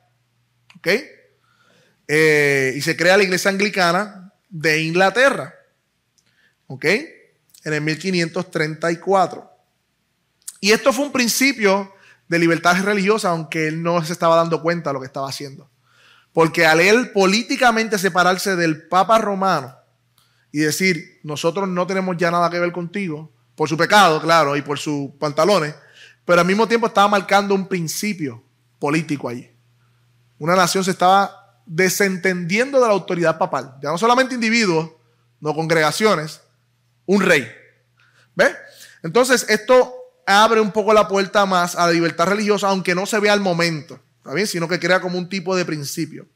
[0.75, 0.89] ¿Ok?
[2.07, 5.53] Eh, y se crea la iglesia anglicana de Inglaterra.
[6.67, 6.85] ¿Ok?
[6.85, 9.51] En el 1534.
[10.59, 11.93] Y esto fue un principio
[12.27, 15.69] de libertad religiosa, aunque él no se estaba dando cuenta de lo que estaba haciendo.
[16.33, 19.75] Porque al él políticamente separarse del Papa romano
[20.51, 24.61] y decir, nosotros no tenemos ya nada que ver contigo, por su pecado, claro, y
[24.61, 25.73] por sus pantalones,
[26.25, 28.43] pero al mismo tiempo estaba marcando un principio
[28.77, 29.49] político allí.
[30.37, 33.75] Una nación se estaba desentendiendo de la autoridad papal.
[33.81, 34.89] Ya no solamente individuos,
[35.39, 36.41] no congregaciones,
[37.05, 37.47] un rey.
[38.35, 38.55] ¿Ve?
[39.03, 39.93] Entonces, esto
[40.25, 43.41] abre un poco la puerta más a la libertad religiosa, aunque no se vea al
[43.41, 44.47] momento, ¿está bien?
[44.47, 46.27] Sino que crea como un tipo de principio.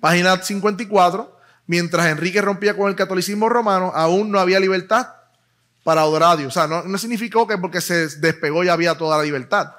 [0.00, 1.34] Página 54.
[1.68, 5.08] Mientras Enrique rompía con el catolicismo romano, aún no había libertad
[5.82, 6.48] para adorar a Dios.
[6.48, 9.72] O sea, no, no significó que porque se despegó ya había toda la libertad,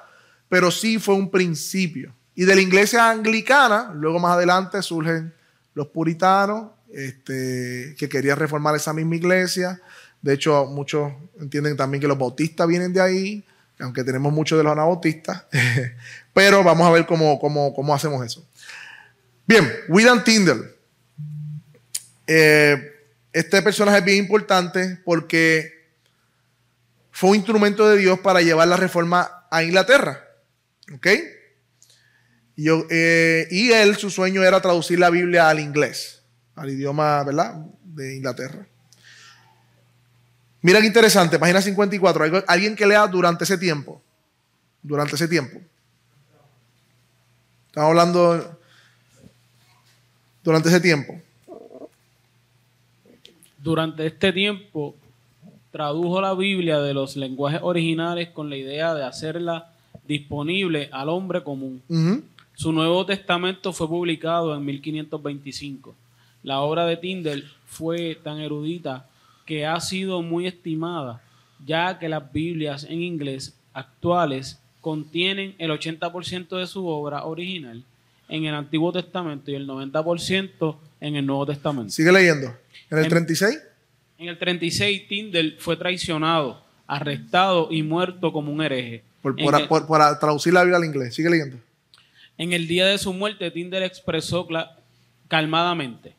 [0.48, 2.14] pero sí fue un principio.
[2.38, 5.34] Y de la iglesia anglicana, luego más adelante surgen
[5.74, 9.82] los puritanos, este, que querían reformar esa misma iglesia.
[10.22, 13.44] De hecho, muchos entienden también que los bautistas vienen de ahí,
[13.80, 15.46] aunque tenemos muchos de los anabautistas.
[16.32, 18.46] Pero vamos a ver cómo, cómo, hacemos eso.
[19.44, 20.76] Bien, William Tyndall.
[22.24, 22.92] Eh,
[23.32, 25.88] este personaje es bien importante porque
[27.10, 30.24] fue un instrumento de Dios para llevar la reforma a Inglaterra.
[30.94, 31.08] ¿Ok?
[32.60, 36.22] Eh, y, él, su sueño era traducir la Biblia al inglés,
[36.56, 37.64] al idioma, ¿verdad?
[37.84, 38.66] De Inglaterra.
[40.60, 42.42] Mira qué interesante, página 54.
[42.48, 44.02] Alguien que lea durante ese tiempo.
[44.82, 45.60] Durante ese tiempo.
[47.68, 48.58] Estamos hablando
[50.42, 51.20] durante ese tiempo.
[53.58, 54.96] Durante este tiempo
[55.70, 59.72] tradujo la Biblia de los lenguajes originales con la idea de hacerla
[60.08, 61.82] disponible al hombre común.
[62.58, 65.94] Su Nuevo Testamento fue publicado en 1525.
[66.42, 69.06] La obra de Tyndale fue tan erudita
[69.46, 71.22] que ha sido muy estimada,
[71.64, 77.84] ya que las Biblias en inglés actuales contienen el 80% de su obra original
[78.28, 81.92] en el Antiguo Testamento y el 90% en el Nuevo Testamento.
[81.92, 82.52] Sigue leyendo.
[82.90, 83.56] ¿En el 36?
[84.18, 89.04] En el 36, Tyndale fue traicionado, arrestado y muerto como un hereje.
[89.22, 89.36] Por,
[90.18, 91.14] traducir la Biblia al inglés.
[91.14, 91.67] Sigue leyendo.
[92.38, 94.46] En el día de su muerte, Tyndale expresó
[95.26, 96.14] calmadamente,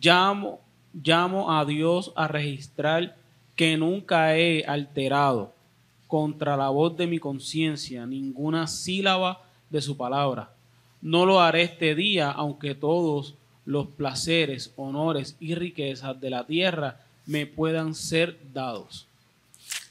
[0.00, 0.60] llamo,
[0.94, 3.16] llamo a Dios a registrar
[3.56, 5.52] que nunca he alterado
[6.06, 10.52] contra la voz de mi conciencia ninguna sílaba de su palabra.
[11.02, 13.34] No lo haré este día, aunque todos
[13.66, 19.08] los placeres, honores y riquezas de la tierra me puedan ser dados.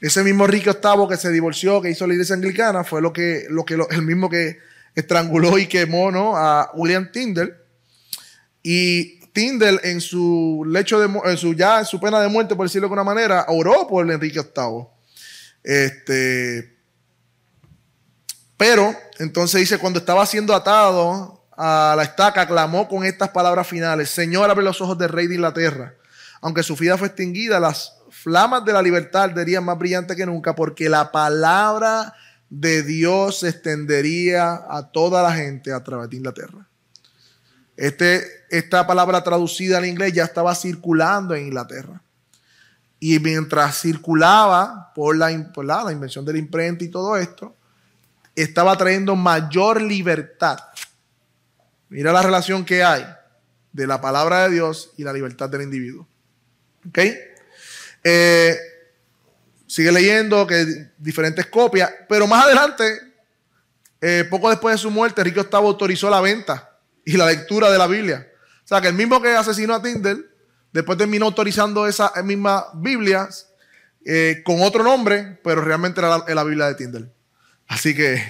[0.00, 3.44] Ese mismo Rico VIII que se divorció, que hizo la iglesia anglicana, fue lo que,
[3.50, 4.58] lo que el mismo que
[4.94, 6.36] estranguló y quemó ¿no?
[6.36, 7.56] a William Tyndall.
[8.62, 12.88] Y Tyndall en su lecho de en su ya su pena de muerte, por decirlo
[12.88, 14.86] de alguna manera, oró por Enrique VIII.
[15.62, 16.76] Este,
[18.56, 24.10] pero entonces dice, cuando estaba siendo atado a la estaca, clamó con estas palabras finales,
[24.10, 25.94] Señor, abre los ojos del rey de Inglaterra.
[26.40, 30.54] Aunque su vida fue extinguida, las flamas de la libertad arderían más brillantes que nunca,
[30.54, 32.14] porque la palabra
[32.50, 36.66] de Dios se extendería a toda la gente a través de Inglaterra.
[37.76, 42.02] Este, esta palabra traducida al inglés ya estaba circulando en Inglaterra.
[42.98, 47.56] Y mientras circulaba por la, la, invención de la imprenta y todo esto,
[48.34, 50.58] estaba trayendo mayor libertad.
[51.88, 53.06] Mira la relación que hay
[53.72, 56.06] de la palabra de Dios y la libertad del individuo.
[56.86, 56.98] ¿Ok?
[58.04, 58.58] Eh,
[59.70, 62.84] sigue leyendo que diferentes copias, pero más adelante,
[64.00, 67.78] eh, poco después de su muerte, Rico VIII autorizó la venta y la lectura de
[67.78, 68.26] la Biblia.
[68.64, 70.30] O sea, que el mismo que asesinó a Tyndall
[70.72, 73.28] Después terminó autorizando esa misma Biblia
[74.04, 77.12] eh, con otro nombre, pero realmente era la, Biblia de Tyndall.
[77.66, 78.22] Así que,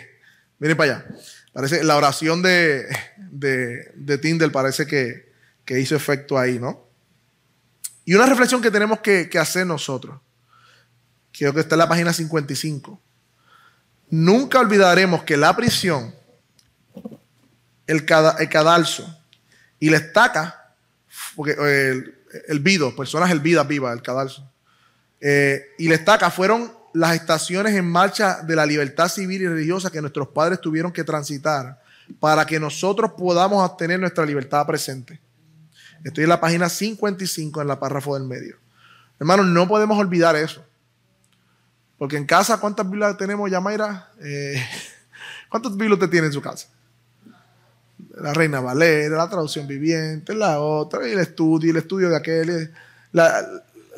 [0.59, 1.07] miren para allá.
[1.53, 2.87] Parece, la oración de,
[3.31, 5.29] de, parece que,
[5.79, 6.89] hizo efecto ahí, ¿no?
[8.05, 10.21] Y una reflexión que tenemos que, hacer nosotros,
[11.45, 13.01] creo que está en la página 55.
[14.11, 16.15] Nunca olvidaremos que la prisión,
[17.87, 18.07] el,
[18.39, 19.25] el cadalso
[19.79, 20.75] y la estaca,
[21.35, 24.51] porque el, el Vido, personas el Vida Viva, el cadalso.
[25.21, 29.91] Eh, y la estaca fueron las estaciones en marcha de la libertad civil y religiosa
[29.91, 31.81] que nuestros padres tuvieron que transitar
[32.19, 35.21] para que nosotros podamos obtener nuestra libertad presente.
[36.05, 38.57] Estoy en la página 55, en la párrafo del medio.
[39.19, 40.65] Hermanos, no podemos olvidar eso.
[42.01, 44.09] Porque en casa, ¿cuántas Biblias tenemos, Yamaira?
[44.23, 44.59] Eh,
[45.51, 46.67] ¿Cuántas Biblias usted tiene en su casa?
[48.17, 52.73] la Reina Valera, la traducción viviente, la otra, y el estudio, el estudio de aquel,
[53.13, 53.47] la,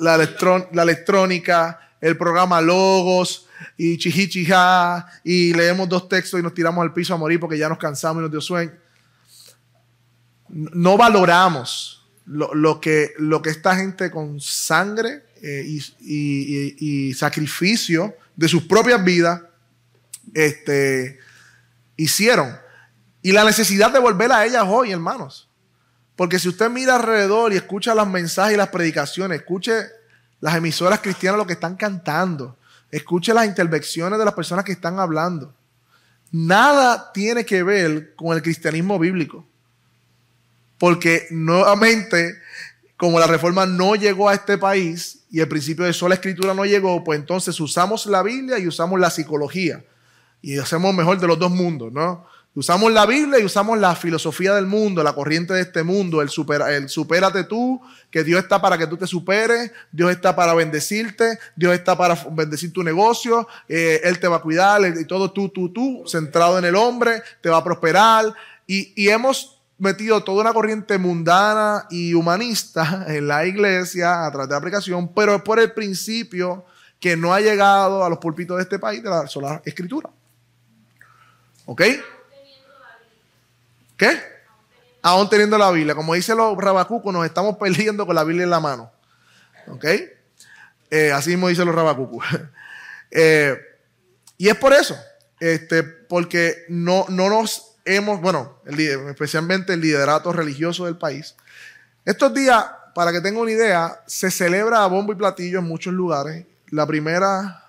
[0.01, 0.17] la,
[0.73, 6.93] la electrónica, el programa Logos, y chihichija, y leemos dos textos y nos tiramos al
[6.93, 8.73] piso a morir porque ya nos cansamos y nos dio sueño.
[10.49, 15.65] No valoramos lo, que, lo que esta gente con sangre eh,
[16.01, 19.43] y, sacrificio de sus propias vidas
[20.35, 21.19] este,
[21.97, 22.57] hicieron
[23.23, 25.49] y la necesidad de volver a ellas hoy, hermanos.
[26.17, 29.73] Porque si usted mira alrededor y escucha los mensajes y las predicaciones, escuche
[30.41, 32.59] las emisoras cristianas lo que están cantando,
[32.91, 35.55] escuche las intervenciones de las personas que están hablando.
[36.33, 39.47] Nada tiene que ver con el cristianismo bíblico.
[40.79, 42.42] Porque nuevamente,
[43.03, 46.65] como la reforma no llegó a este país y el principio de sola escritura no
[46.65, 49.85] llegó, pues entonces usamos la Biblia y usamos la psicología.
[50.41, 52.25] Y hacemos mejor de los dos mundos, ¿no?
[52.55, 56.29] Usamos la Biblia y usamos la filosofía del mundo, la corriente de este mundo, el,
[56.29, 60.55] supera, el supérate tú, que Dios está para que tú te superes, Dios está para
[60.55, 65.33] bendecirte, Dios está para bendecir tu negocio, eh, Él te va a cuidar y todo
[65.33, 68.33] tú, tú, tú, centrado en el hombre, te va a prosperar.
[68.65, 74.49] Y, y hemos metido toda una corriente mundana y humanista en la iglesia a través
[74.49, 76.65] de la aplicación, pero es por el principio
[77.01, 80.09] que no ha llegado a los púlpitos de este país de la sola escritura.
[81.67, 81.83] ¿Ok?
[83.97, 84.23] ¿Qué?
[85.03, 85.97] Aún teniendo la Biblia.
[85.97, 88.93] Como dice los rabacucos, nos estamos perdiendo con la Biblia en la mano.
[89.67, 89.85] ¿Ok?
[90.91, 92.25] Eh, así mismo dicen los rabacucos.
[93.15, 93.55] Eh,
[94.39, 94.97] y es por eso.
[95.39, 101.35] Este, porque no, no nos hemos, bueno, especialmente el liderato religioso del país.
[102.05, 102.65] Estos días
[102.95, 106.45] para que tenga una idea, se celebra a bombo y platillo en muchos lugares.
[106.69, 107.65] La primera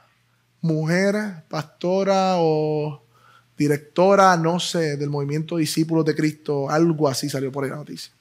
[0.62, 3.04] mujer, pastora o
[3.58, 8.12] directora, no sé, del movimiento Discípulos de Cristo, algo así salió por ahí la noticia.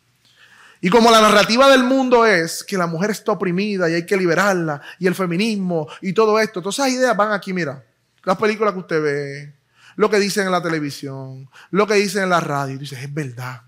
[0.80, 4.16] Y como la narrativa del mundo es que la mujer está oprimida y hay que
[4.16, 7.84] liberarla, y el feminismo y todo esto, todas esas ideas van aquí, mira,
[8.24, 9.52] las películas que usted ve,
[9.96, 13.12] lo que dicen en la televisión, lo que dicen en la radio, y dices, es
[13.12, 13.62] verdad,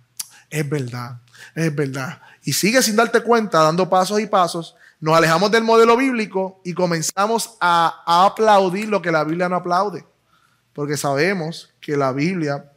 [0.51, 1.21] es verdad,
[1.55, 2.21] es verdad.
[2.43, 6.73] Y sigue sin darte cuenta, dando pasos y pasos, nos alejamos del modelo bíblico y
[6.73, 10.05] comenzamos a, aplaudir lo que la Biblia no aplaude
[10.75, 12.71] porque sabemos que la Biblia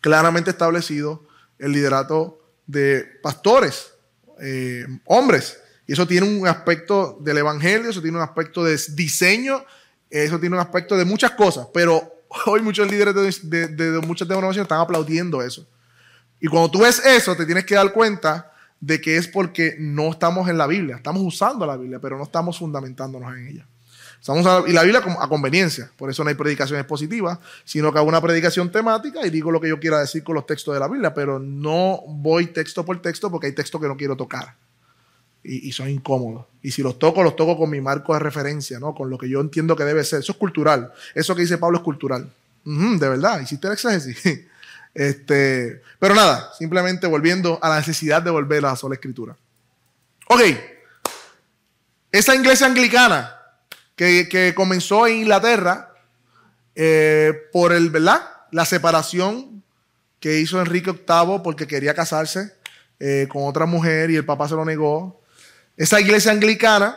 [0.00, 1.26] claramente establecido
[1.58, 3.92] el liderato de pastores,
[4.40, 5.58] eh, hombres.
[5.86, 9.64] Y eso tiene un aspecto del Evangelio, eso tiene un aspecto de diseño,
[10.10, 12.15] eso tiene un aspecto de muchas cosas, pero
[12.46, 15.66] hoy muchos líderes de, de muchas denominaciones están aplaudiendo eso.
[16.40, 20.10] Y cuando tú ves eso, te tienes que dar cuenta de que es porque no
[20.10, 23.66] estamos en la Biblia, estamos usando la Biblia, pero no estamos fundamentándonos en ella.
[24.66, 28.20] Y la Biblia a conveniencia, por eso no hay predicaciones positivas, sino que hago una
[28.20, 31.14] predicación temática y digo lo que yo quiera decir con los textos de la Biblia,
[31.14, 34.56] pero no voy texto por texto porque hay textos que no quiero tocar
[35.46, 36.46] y, son incómodos.
[36.62, 38.94] Y si los toco, los toco con mi marco de referencia, ¿no?
[38.94, 40.20] con lo que yo entiendo que debe ser.
[40.20, 40.92] Eso es cultural.
[41.14, 42.28] Eso que dice Pablo es cultural.
[42.64, 44.18] de verdad, hiciste el exégesis.
[44.94, 49.36] este, pero nada, simplemente volviendo a la necesidad de volver a la sola escritura.
[50.28, 50.40] Ok,
[52.10, 53.36] esa iglesia anglicana
[53.94, 55.92] que, comenzó en Inglaterra
[56.74, 58.22] eh, por el, ¿verdad?
[58.50, 59.62] La separación
[60.18, 62.54] que hizo Enrique VIII porque quería casarse
[62.98, 65.20] eh, con otra mujer y el papá se lo negó.
[65.76, 66.96] Esa iglesia anglicana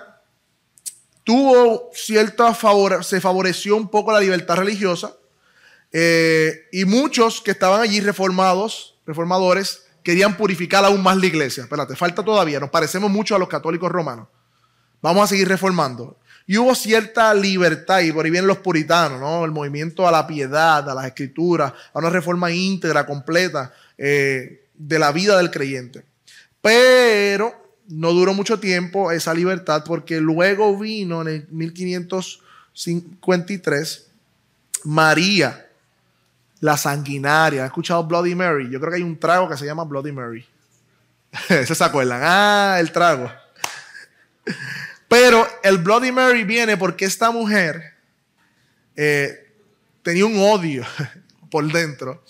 [1.24, 5.14] tuvo cierta favor, se favoreció un poco la libertad religiosa
[5.92, 11.64] eh, y muchos que estaban allí reformados, reformadores, querían purificar aún más la iglesia.
[11.64, 14.28] Espérate, falta todavía, nos parecemos mucho a los católicos romanos.
[15.02, 16.18] Vamos a seguir reformando.
[16.48, 19.46] Y hubo cierta libertad, y por ahí vienen los puritanos, ¿no?
[19.46, 25.00] El movimiento a la piedad, a las escrituras, a una reforma íntegra, completa eh, de
[25.00, 26.04] la vida del creyente.
[26.60, 34.06] Pero no duró mucho tiempo esa libertad porque luego vino en el 1553
[34.86, 35.68] María,
[36.60, 37.64] la sanguinaria.
[37.64, 38.70] ¿Has escuchado Bloody Mary?
[38.70, 40.46] Yo creo que hay un trago que se llama Bloody Mary.
[41.66, 42.22] ¿Se acuerdan?
[42.24, 43.32] Ah, el trago.
[45.08, 47.96] Pero el Bloody Mary viene porque esta mujer
[48.96, 49.52] eh,
[50.04, 50.86] tenía un odio
[51.52, 52.24] por dentro,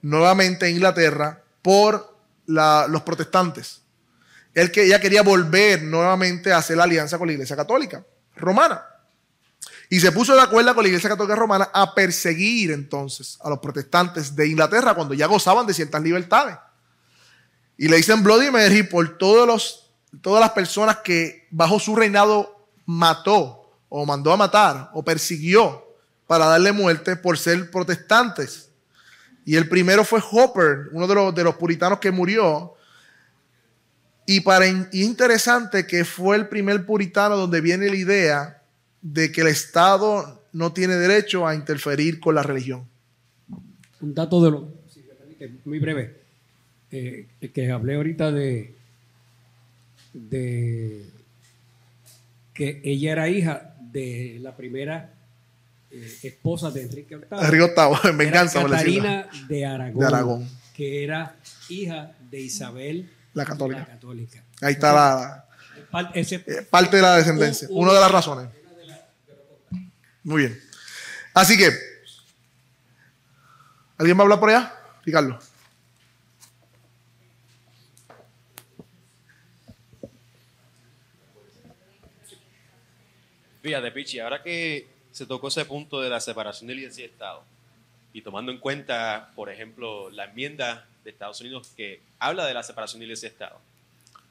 [0.00, 2.16] nuevamente en Inglaterra, por
[2.46, 3.82] los protestantes.
[4.56, 8.02] Él que ella quería volver nuevamente a hacer la alianza con la Iglesia Católica
[8.36, 8.82] Romana.
[9.90, 13.58] Y se puso de acuerdo con la Iglesia Católica Romana a perseguir entonces a los
[13.58, 16.56] protestantes de Inglaterra cuando ya gozaban de ciertas libertades.
[17.76, 19.92] Y le dicen Bloody Mary por todos los
[20.22, 25.84] todas las personas que bajo su reinado mató o mandó a matar o persiguió
[26.26, 28.70] para darle muerte por ser protestantes.
[29.44, 32.75] Y el primero fue Hopper, uno de los, de los puritanos que murió.
[34.26, 38.62] Y para interesante que fue el primer puritano donde viene la idea
[39.00, 42.88] de que el Estado no tiene derecho a interferir con la religión.
[44.00, 44.68] Un dato de lo,
[45.64, 46.16] muy breve,
[46.90, 48.74] eh, que hablé ahorita de,
[50.12, 51.04] de
[52.52, 55.14] que ella era hija de la primera
[55.90, 57.26] eh, esposa de Enrique VIII.
[57.42, 58.62] Enrique VIII, en venganza.
[58.62, 61.36] Catarina de Aragón, de Aragón, que era
[61.68, 63.86] hija de Isabel la católica.
[64.62, 65.46] Ahí está la,
[66.14, 68.48] eh, parte de la descendencia, una de las razones.
[70.24, 70.60] Muy bien.
[71.34, 71.70] Así que,
[73.98, 74.74] ¿alguien va a hablar por allá?
[75.04, 75.38] Ricardo.
[83.60, 87.44] Fíjate, Pichi, ahora que se tocó ese punto de la separación de iglesia y Estado,
[88.14, 92.62] y tomando en cuenta, por ejemplo, la enmienda de Estados Unidos que habla de la
[92.62, 93.58] separación de iglesia y Estado,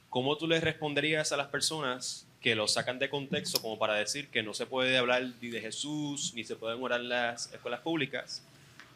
[0.10, 4.28] ¿cómo tú le responderías a las personas que lo sacan de contexto como para decir
[4.28, 7.80] que no se puede hablar ni de Jesús, ni se pueden orar en las escuelas
[7.80, 8.44] públicas,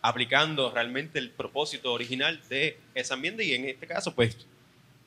[0.02, 4.38] aplicando realmente el propósito original de esa enmienda y en este caso, pues,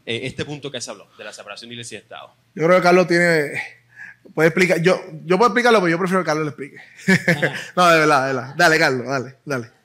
[0.05, 2.35] eh, este punto que se habló, de la separación de iglesia y Estado?
[2.55, 3.83] Yo creo que Carlos tiene
[4.35, 6.77] Puede explicar, yo, yo puedo explicarlo, pero yo prefiero que Carlos lo explique.
[7.77, 8.55] no, de verdad, de verdad.
[8.57, 9.82] Dale, Carlos, dale, dale.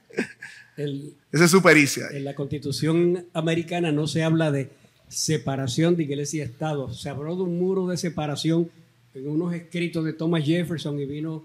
[0.77, 2.05] Esa es su pericia.
[2.11, 4.69] En la constitución americana no se habla de
[5.09, 6.93] separación de iglesia y Estado.
[6.93, 8.69] Se habló de un muro de separación
[9.13, 11.43] en unos escritos de Thomas Jefferson y vino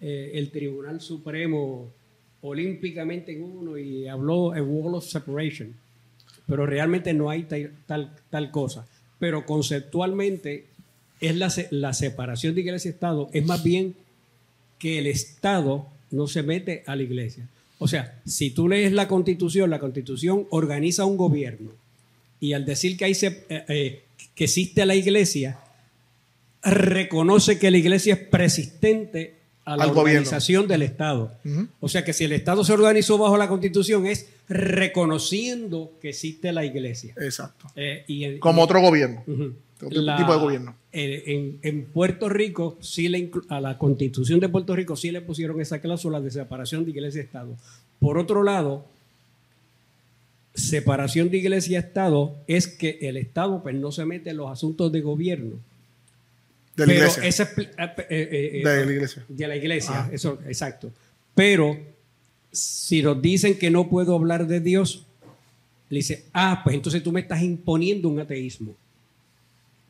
[0.00, 1.90] eh, el Tribunal Supremo
[2.42, 5.74] olímpicamente en uno y habló a wall of separation.
[6.46, 7.46] Pero realmente no hay
[7.86, 8.86] tal, tal cosa.
[9.18, 10.66] pero conceptualmente
[11.20, 13.94] es la, la separación de iglesia y Estado, es más bien
[14.78, 17.48] que el Estado no se mete a la iglesia.
[17.78, 21.70] O sea, si tú lees la constitución, la constitución organiza un gobierno
[22.40, 24.04] y al decir que, hay eh, eh,
[24.34, 25.58] que existe la iglesia,
[26.62, 31.36] reconoce que la iglesia es persistente a la organización del Estado.
[31.80, 36.52] O sea que si el Estado se organizó bajo la Constitución es reconociendo que existe
[36.52, 37.14] la iglesia.
[37.18, 37.66] Exacto.
[37.76, 39.22] Eh, Como otro gobierno.
[39.76, 40.76] Otro tipo de gobierno.
[40.90, 45.80] En, Puerto Rico, sí le a la Constitución de Puerto Rico sí le pusieron esa
[45.80, 47.56] cláusula de separación de iglesia y Estado.
[48.00, 48.86] Por otro lado,
[50.54, 54.50] separación de iglesia y Estado es que el Estado pues, no se mete en los
[54.50, 55.56] asuntos de gobierno
[56.78, 57.24] de la iglesia.
[57.24, 59.24] Eh, eh, eh, de la iglesia.
[59.28, 60.10] De la iglesia, ah.
[60.12, 60.92] eso, exacto.
[61.34, 61.76] Pero
[62.52, 65.04] si nos dicen que no puedo hablar de Dios,
[65.90, 68.76] le dice, ah, pues entonces tú me estás imponiendo un ateísmo,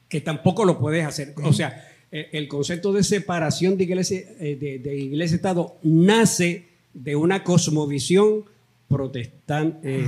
[0.09, 1.35] que tampoco lo puedes hacer.
[1.45, 8.45] O sea, el concepto de separación de iglesia, de, iglesia-estado nace de una cosmovisión
[8.89, 10.07] protestante,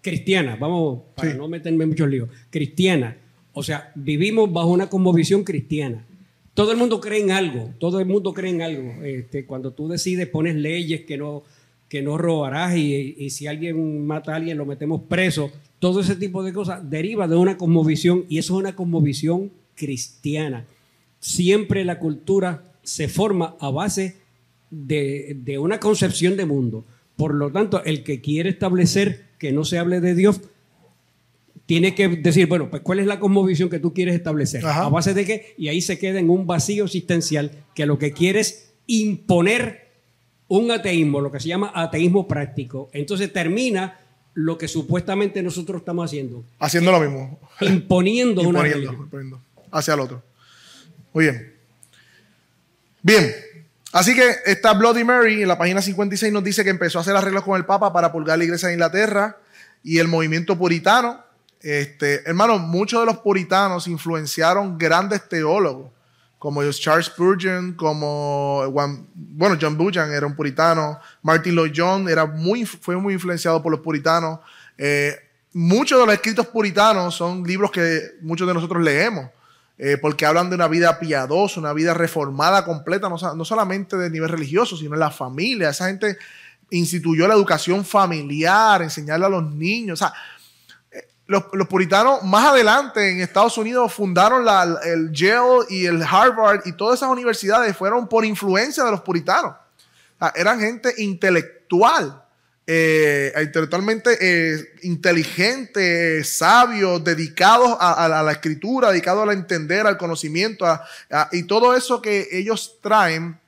[0.00, 3.16] cristiana, vamos, para no meterme en muchos líos, cristiana
[3.58, 6.06] o sea, vivimos bajo una conmovisión cristiana.
[6.54, 9.02] Todo el mundo cree en algo, todo el mundo cree en algo.
[9.02, 11.42] Este, cuando tú decides, pones leyes que no,
[11.88, 15.50] que no robarás y, si alguien mata a alguien lo metemos preso.
[15.78, 20.66] Todo ese tipo de cosas deriva de una conmovisión y eso es una conmovisión cristiana.
[21.20, 24.16] Siempre la cultura se forma a base
[24.70, 26.84] de, de una concepción de mundo.
[27.16, 30.40] Por lo tanto, el que quiere establecer que no se hable de Dios
[31.68, 35.12] tiene que decir, bueno, pues cuál es la cosmovisión que tú quieres establecer, a base
[35.12, 38.72] de qué, y ahí se queda en un vacío existencial que lo que quiere es
[38.86, 39.87] imponer
[40.48, 42.88] un ateísmo, lo que se llama ateísmo práctico.
[42.92, 44.00] Entonces termina
[44.34, 46.44] lo que supuestamente nosotros estamos haciendo.
[46.58, 47.38] Haciendo lo mismo.
[47.60, 49.40] Imponiendo, una imponiendo
[49.70, 50.22] hacia el otro.
[51.12, 51.54] Muy bien.
[53.02, 53.34] Bien.
[53.92, 57.16] Así que esta Bloody Mary en la página 56 nos dice que empezó a hacer
[57.16, 59.38] arreglos con el Papa para pulgar la iglesia de Inglaterra
[59.82, 61.28] y el movimiento puritano
[61.60, 65.90] este, hermano, muchos de los puritanos influenciaron grandes teólogos,
[66.38, 68.70] como Charles Spurgeon, como
[69.14, 73.72] bueno, John Bunyan era un puritano, Martin Lloyd Jones era muy, fue muy influenciado por
[73.72, 74.38] los puritanos.
[74.76, 75.16] Eh,
[75.52, 79.26] muchos de los escritos puritanos son libros que muchos de nosotros leemos,
[79.76, 84.08] eh, porque hablan de una vida piadosa, una vida reformada completa, no, no solamente de
[84.08, 85.70] nivel religioso, sino en la familia.
[85.70, 86.18] Esa gente
[86.70, 90.00] instituyó la educación familiar, enseñarle a los niños.
[90.00, 90.14] O sea,
[91.28, 94.46] los, puritanos más adelante en Estados Unidos fundaron
[94.84, 99.54] el Yale y el Harvard y todas esas universidades fueron por influencia de los puritanos.
[100.34, 102.24] eran gente intelectual,
[102.66, 110.64] eh, intelectualmente eh, inteligente, sabios, dedicados a, la escritura, dedicados a entender, al conocimiento
[111.32, 113.38] y todo eso que ellos traen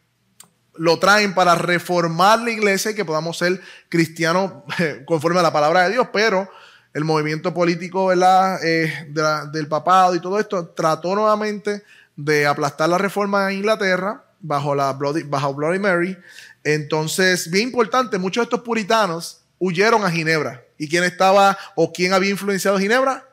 [0.75, 4.53] lo traen para reformar la iglesia y que podamos ser cristianos
[5.07, 6.49] conforme a la palabra de Dios, pero
[6.93, 9.07] el movimiento político eh,
[9.53, 11.83] del papado y todo esto trató nuevamente
[12.17, 16.17] de aplastar la reforma en Inglaterra bajo, la Bloody, bajo Bloody Mary.
[16.65, 20.65] Entonces, bien importante, muchos de estos puritanos huyeron a Ginebra.
[20.79, 23.27] ¿Y quién estaba o quién había influenciado Ginebra?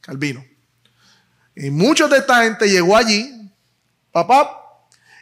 [0.00, 0.44] Calvino.
[1.54, 3.50] Y muchos de esta gente llegó allí,
[4.12, 4.58] papá,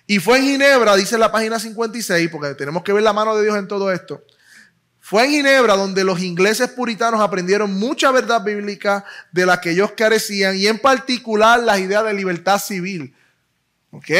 [0.06, 3.44] y fue en Ginebra, dice la página 56, porque tenemos que ver la mano de
[3.44, 4.22] Dios en todo esto.
[5.08, 9.92] Fue en Ginebra donde los ingleses puritanos aprendieron mucha verdad bíblica de la que ellos
[9.92, 13.16] carecían y en particular las ideas de libertad civil.
[13.90, 14.10] ¿Ok?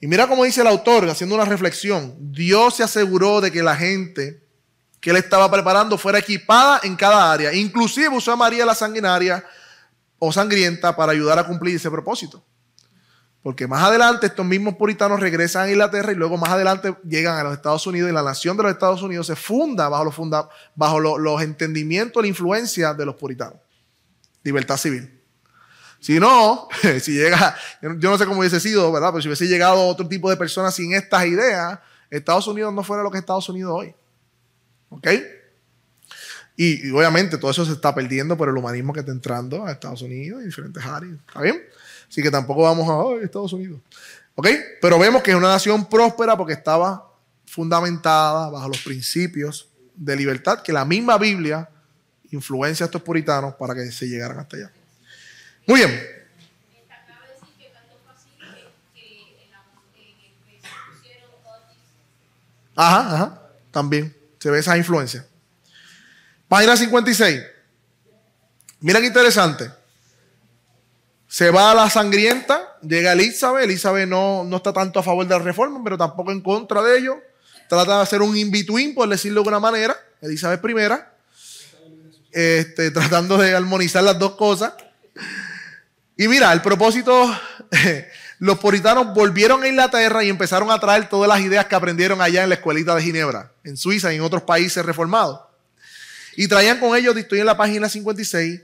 [0.00, 2.14] Y mira cómo dice el autor, haciendo una reflexión.
[2.16, 4.44] Dios se aseguró de que la gente
[5.00, 7.52] que él estaba preparando fuera equipada en cada área.
[7.52, 9.44] Inclusive usó a María la sanguinaria
[10.20, 12.44] o sangrienta para ayudar a cumplir ese propósito.
[13.42, 17.42] Porque más adelante estos mismos puritanos regresan a Inglaterra y luego más adelante llegan a
[17.42, 20.48] los Estados Unidos y la nación de los Estados Unidos se funda bajo los, funda,
[20.76, 23.58] bajo los, entendimientos, la influencia de los puritanos.
[24.44, 25.20] Libertad civil.
[25.98, 26.68] Si no,
[27.00, 29.10] si llega, yo no sé cómo hubiese sido, ¿verdad?
[29.10, 31.80] Pero si hubiese llegado otro tipo de personas sin estas ideas,
[32.10, 33.94] Estados Unidos no fuera lo que es Estados Unidos hoy.
[34.90, 35.08] ¿Ok?
[36.56, 39.72] Y, y, obviamente todo eso se está perdiendo por el humanismo que está entrando a
[39.72, 41.14] Estados Unidos y diferentes áreas.
[41.26, 41.60] ¿Está bien?
[42.12, 43.80] Así que tampoco vamos a Estados Unidos.
[44.34, 44.46] ¿Ok?
[44.82, 47.10] Pero vemos que es una nación próspera porque estaba
[47.46, 51.70] fundamentada bajo los principios de libertad que la misma Biblia
[52.30, 54.70] influencia a estos puritanos para que se llegaran hasta allá.
[55.66, 56.02] Muy bien.
[62.76, 63.42] Ajá, ajá.
[63.70, 65.26] También se ve esa influencia.
[66.46, 67.42] Página 56.
[68.80, 69.81] Mira qué interesante.
[71.32, 73.64] Se va a la sangrienta, llega Elizabeth.
[73.64, 76.98] Elizabeth no, no está tanto a favor de la reforma, pero tampoco en contra de
[76.98, 77.22] ello.
[77.70, 79.96] Trata de hacer un in-between, por decirlo de alguna manera.
[80.20, 80.74] Elizabeth I,
[82.32, 84.74] este, tratando de armonizar las dos cosas.
[86.18, 87.34] Y mira, el propósito,
[88.38, 92.42] los puritanos volvieron a Inglaterra y empezaron a traer todas las ideas que aprendieron allá
[92.42, 95.40] en la escuelita de Ginebra, en Suiza y en otros países reformados.
[96.36, 98.60] Y traían con ellos, estoy en la página 56,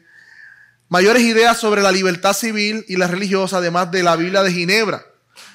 [0.89, 5.05] mayores ideas sobre la libertad civil y la religiosa, además de la Biblia de Ginebra.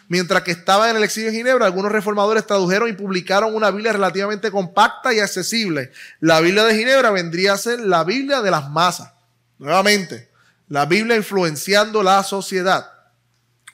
[0.08, 3.94] Mientras que estaba en el exilio de Ginebra, algunos reformadores tradujeron y publicaron una Biblia
[3.94, 5.92] relativamente compacta y accesible.
[6.20, 9.12] La Biblia de Ginebra vendría a ser la Biblia de las masas.
[9.58, 10.30] Nuevamente,
[10.68, 12.92] la Biblia influenciando la sociedad.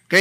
[0.06, 0.14] ¿Ok?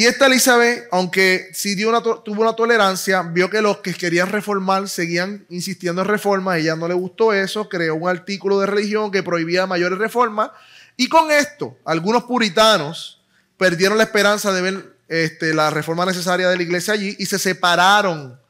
[0.00, 4.88] Y esta Elizabeth, aunque sí una, tuvo una tolerancia, vio que los que querían reformar
[4.88, 9.10] seguían insistiendo en reformas, a ella no le gustó eso, creó un artículo de religión
[9.10, 10.52] que prohibía mayores reformas,
[10.96, 13.22] y con esto, algunos puritanos
[13.58, 17.38] perdieron la esperanza de ver este, la reforma necesaria de la iglesia allí y se
[17.38, 18.40] separaron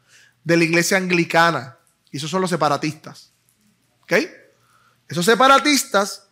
[0.45, 1.79] de la iglesia anglicana.
[2.13, 3.33] Y esos son los separatistas.
[4.03, 4.13] ¿Ok?
[5.09, 6.29] Esos separatistas,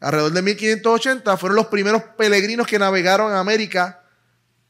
[0.00, 4.02] alrededor de 1580, fueron los primeros peregrinos que navegaron en América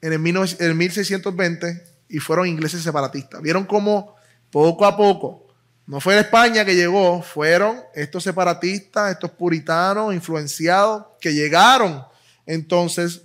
[0.00, 3.42] en el, 1620 y fueron ingleses separatistas.
[3.42, 4.16] Vieron cómo
[4.50, 5.46] poco a poco,
[5.86, 12.04] no fue España que llegó, fueron estos separatistas, estos puritanos influenciados que llegaron
[12.44, 13.22] entonces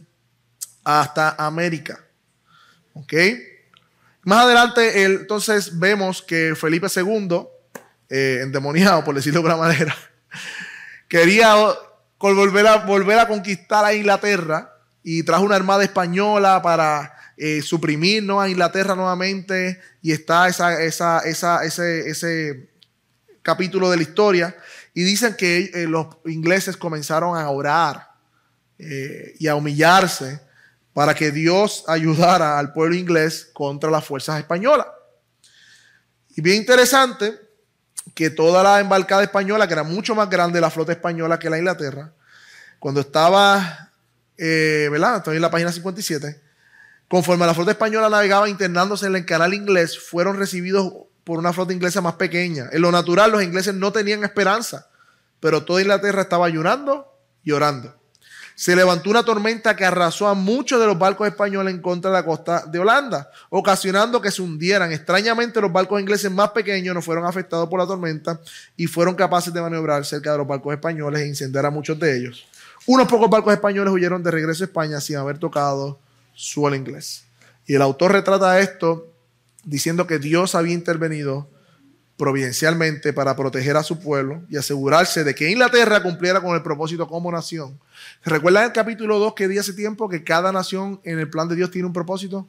[0.83, 1.99] hasta América.
[2.93, 3.13] ¿Ok?
[4.23, 7.47] Más adelante, entonces vemos que Felipe II,
[8.09, 9.95] eh, endemoniado, por decirlo de alguna manera,
[11.07, 11.55] quería
[12.19, 14.70] volver a, volver a conquistar a Inglaterra
[15.03, 21.19] y trajo una armada española para eh, suprimirnos a Inglaterra nuevamente y está esa, esa,
[21.19, 22.69] esa, ese, ese
[23.41, 24.55] capítulo de la historia
[24.93, 28.11] y dicen que eh, los ingleses comenzaron a orar
[28.77, 30.39] eh, y a humillarse
[30.93, 34.87] para que Dios ayudara al pueblo inglés contra las fuerzas españolas.
[36.35, 37.39] Y bien interesante
[38.13, 41.57] que toda la embarcada española, que era mucho más grande la flota española que la
[41.57, 42.13] Inglaterra,
[42.79, 43.90] cuando estaba
[44.43, 45.17] eh, ¿verdad?
[45.17, 46.41] Estoy en la página 57.
[47.07, 50.91] Conforme la flota española navegaba internándose en el canal inglés, fueron recibidos
[51.23, 52.67] por una flota inglesa más pequeña.
[52.71, 54.87] En lo natural, los ingleses no tenían esperanza,
[55.39, 57.05] pero toda Inglaterra estaba ayunando
[57.43, 57.95] y orando.
[58.55, 62.17] Se levantó una tormenta que arrasó a muchos de los barcos españoles en contra de
[62.17, 64.91] la costa de Holanda, ocasionando que se hundieran.
[64.91, 68.39] Extrañamente, los barcos ingleses más pequeños no fueron afectados por la tormenta
[68.75, 72.17] y fueron capaces de maniobrar cerca de los barcos españoles e incendiar a muchos de
[72.17, 72.47] ellos.
[72.87, 75.99] Unos pocos barcos españoles huyeron de regreso a España sin haber tocado
[76.33, 77.25] suelo inglés.
[77.67, 79.07] Y el autor retrata esto
[79.63, 81.47] diciendo que Dios había intervenido
[82.17, 87.07] providencialmente para proteger a su pueblo y asegurarse de que Inglaterra cumpliera con el propósito
[87.07, 87.79] como nación.
[88.23, 91.55] ¿Recuerdan el capítulo 2 que di hace tiempo que cada nación en el plan de
[91.55, 92.47] Dios tiene un propósito?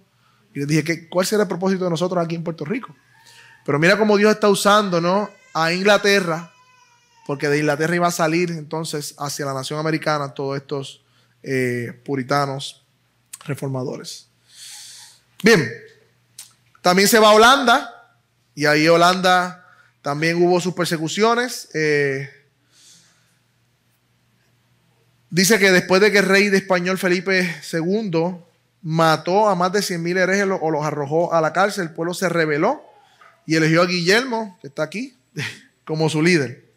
[0.54, 2.94] Y les dije que cuál será el propósito de nosotros aquí en Puerto Rico.
[3.64, 5.30] Pero mira cómo Dios está usando ¿no?
[5.54, 6.51] a Inglaterra
[7.26, 11.02] porque de Inglaterra iba a salir entonces hacia la nación americana todos estos
[11.42, 12.84] eh, puritanos
[13.44, 14.28] reformadores.
[15.42, 15.68] Bien,
[16.80, 17.92] también se va a Holanda,
[18.54, 19.66] y ahí Holanda
[20.02, 21.68] también hubo sus persecuciones.
[21.74, 22.28] Eh,
[25.30, 28.36] dice que después de que el rey de español Felipe II
[28.82, 32.28] mató a más de 100.000 herejes o los arrojó a la cárcel, el pueblo se
[32.28, 32.82] rebeló
[33.46, 35.16] y eligió a Guillermo, que está aquí,
[35.84, 36.71] como su líder.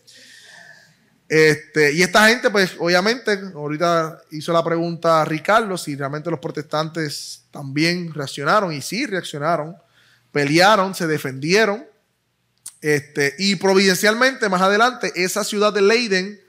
[1.27, 6.39] Este, y esta gente, pues obviamente, ahorita hizo la pregunta a Ricardo si realmente los
[6.39, 9.75] protestantes también reaccionaron, y sí reaccionaron,
[10.31, 11.85] pelearon, se defendieron,
[12.81, 16.39] este, y providencialmente más adelante, esa ciudad de Leiden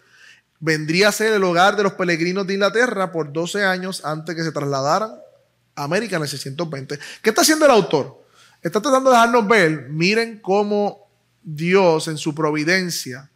[0.61, 4.43] vendría a ser el hogar de los peregrinos de Inglaterra por 12 años antes que
[4.43, 5.13] se trasladaran
[5.75, 6.99] a América en el 620.
[7.23, 8.27] ¿Qué está haciendo el autor?
[8.63, 11.09] Está tratando de dejarnos ver, miren cómo
[11.43, 13.31] Dios en su providencia,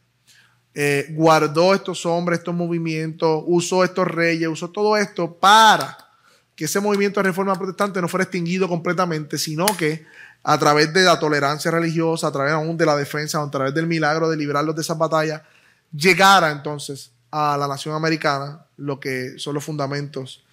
[0.74, 5.96] eh, guardó estos hombres, estos movimientos, usó estos reyes, usó todo esto para
[6.54, 10.04] que ese movimiento de reforma protestante no fuera extinguido completamente, sino que
[10.42, 13.86] a través de la tolerancia religiosa, a través aún de la defensa, a través del
[13.86, 15.42] milagro de liberarlos de esas batallas,
[15.92, 20.44] llegara entonces a la nación americana lo que son los fundamentos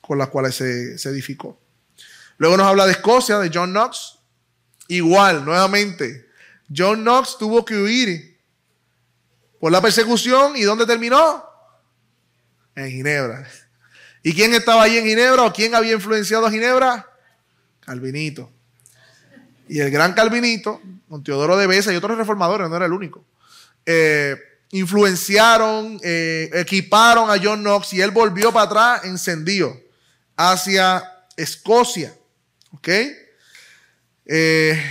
[0.00, 1.58] con los cuales se, se edificó.
[2.38, 4.18] Luego nos habla de Escocia, de John Knox.
[4.88, 6.28] Igual, nuevamente,
[6.74, 8.31] John Knox tuvo que huir
[9.62, 10.56] por la persecución.
[10.56, 11.44] ¿Y dónde terminó?
[12.74, 13.48] En Ginebra.
[14.20, 17.08] ¿Y quién estaba allí en Ginebra o quién había influenciado a Ginebra?
[17.78, 18.50] Calvinito.
[19.68, 23.24] Y el gran Calvinito, con Teodoro de Besa y otros reformadores, no era el único.
[23.86, 24.36] Eh,
[24.72, 29.80] influenciaron, eh, equiparon a John Knox y él volvió para atrás encendido
[30.36, 32.12] hacia Escocia.
[32.72, 32.88] ¿Ok?
[34.26, 34.84] Eh,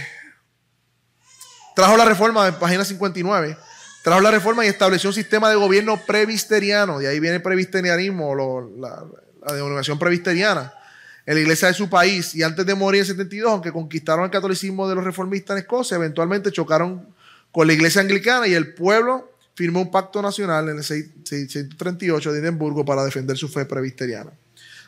[1.76, 3.58] trajo la reforma, en página 59,
[4.04, 7.00] trajo la reforma y estableció un sistema de gobierno previsteriano.
[7.00, 8.36] De ahí viene el previsterianismo,
[8.80, 9.06] la,
[9.46, 10.74] la denominación previsteriana
[11.26, 12.36] en la iglesia de su país.
[12.36, 15.96] Y antes de morir en 72, aunque conquistaron el catolicismo de los reformistas en Escocia,
[15.96, 17.08] eventualmente chocaron
[17.52, 22.40] con la iglesia anglicana y el pueblo firmó un pacto nacional en el 638 de
[22.40, 24.32] Edimburgo para defender su fe previsteriana.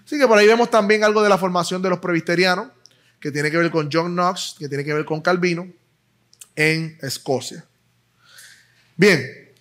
[0.05, 2.67] Así que por ahí vemos también algo de la formación de los previsterianos,
[3.19, 5.67] que tiene que ver con John Knox, que tiene que ver con Calvino,
[6.55, 7.65] en Escocia.
[8.95, 9.51] Bien,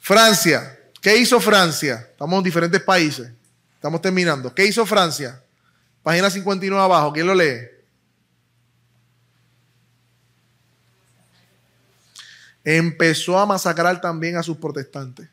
[0.00, 0.78] Francia.
[1.00, 2.08] ¿Qué hizo Francia?
[2.10, 3.30] Estamos en diferentes países.
[3.74, 4.54] Estamos terminando.
[4.54, 5.42] ¿Qué hizo Francia?
[6.02, 7.12] Página 59 abajo.
[7.12, 7.60] ¿Quién lo lee?
[12.62, 15.28] Empezó a masacrar también a sus protestantes.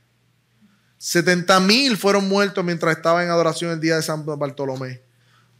[0.98, 5.02] 70 mil fueron muertos mientras estaba en adoración el día de San Bartolomé,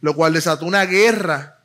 [0.00, 1.57] lo cual desató una guerra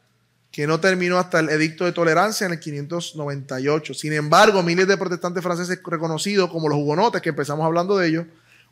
[0.54, 3.96] que no terminó hasta el edicto de tolerancia en el 598.
[3.96, 8.26] Sin embargo, miles de protestantes franceses reconocidos como los hugonotes, que empezamos hablando de ellos,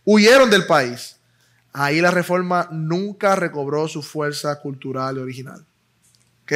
[0.06, 1.18] huyeron del país.
[1.74, 5.66] Ahí la reforma nunca recobró su fuerza cultural original.
[6.44, 6.54] ¿Ok?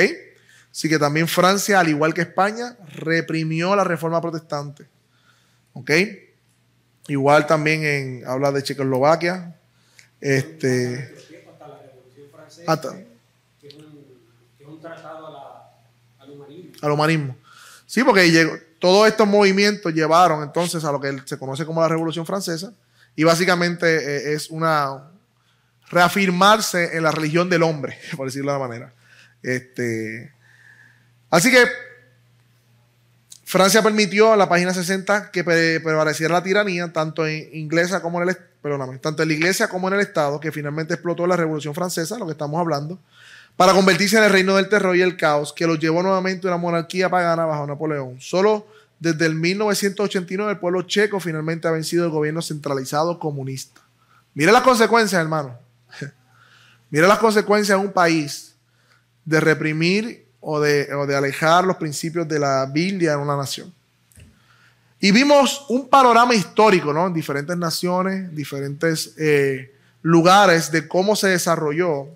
[0.72, 4.86] Así que también Francia, al igual que España, reprimió la reforma protestante.
[5.74, 5.90] ¿Ok?
[7.08, 9.56] Igual también en, habla de Checoslovaquia.
[10.22, 11.16] Este,
[12.68, 12.96] hasta,
[16.86, 17.36] al humanismo.
[17.86, 18.48] Sí, porque
[18.80, 22.74] todos estos movimientos llevaron entonces a lo que se conoce como la Revolución Francesa
[23.16, 25.12] y básicamente eh, es una
[25.90, 28.94] reafirmarse en la religión del hombre, por decirlo de la manera.
[29.44, 30.34] Este,
[31.30, 31.66] así que
[33.44, 38.30] Francia permitió a la página 60 que prevaleciera la tiranía, tanto en inglesa como en
[38.30, 41.76] el, perdóname, tanto en la iglesia como en el Estado, que finalmente explotó la Revolución
[41.76, 43.00] Francesa, lo que estamos hablando,
[43.58, 46.52] para convertirse en el reino del terror y el caos que lo llevó nuevamente a
[46.52, 48.20] una monarquía pagana bajo Napoleón.
[48.20, 48.68] Solo
[49.00, 53.82] desde el 1989 el pueblo checo finalmente ha vencido el gobierno centralizado comunista.
[54.34, 55.58] Mira las consecuencias, hermano.
[56.90, 58.56] Mira las consecuencias en un país
[59.24, 63.74] de reprimir o de, de, alejar los principios de la Biblia en una nación.
[65.00, 67.08] Y vimos un panorama histórico, ¿no?
[67.08, 72.10] En diferentes naciones, diferentes eh, lugares de cómo se desarrolló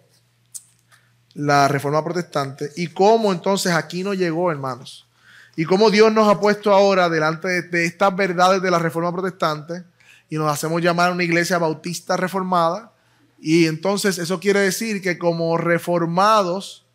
[1.40, 5.08] la reforma protestante y cómo entonces aquí no llegó, hermanos.
[5.56, 9.86] Y cómo Dios nos ha puesto ahora delante de, estas verdades de la reforma protestante
[10.30, 12.92] y nos hacemos llamar una iglesia bautista reformada.
[13.40, 16.86] Y entonces eso quiere decir que como reformados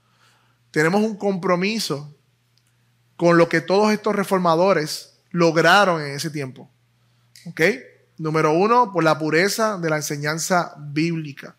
[0.71, 2.15] tenemos un compromiso
[3.17, 6.71] con lo que todos estos reformadores lograron en ese tiempo.
[7.47, 7.61] ¿Ok?
[8.19, 11.57] Número uno, por la pureza de la enseñanza bíblica.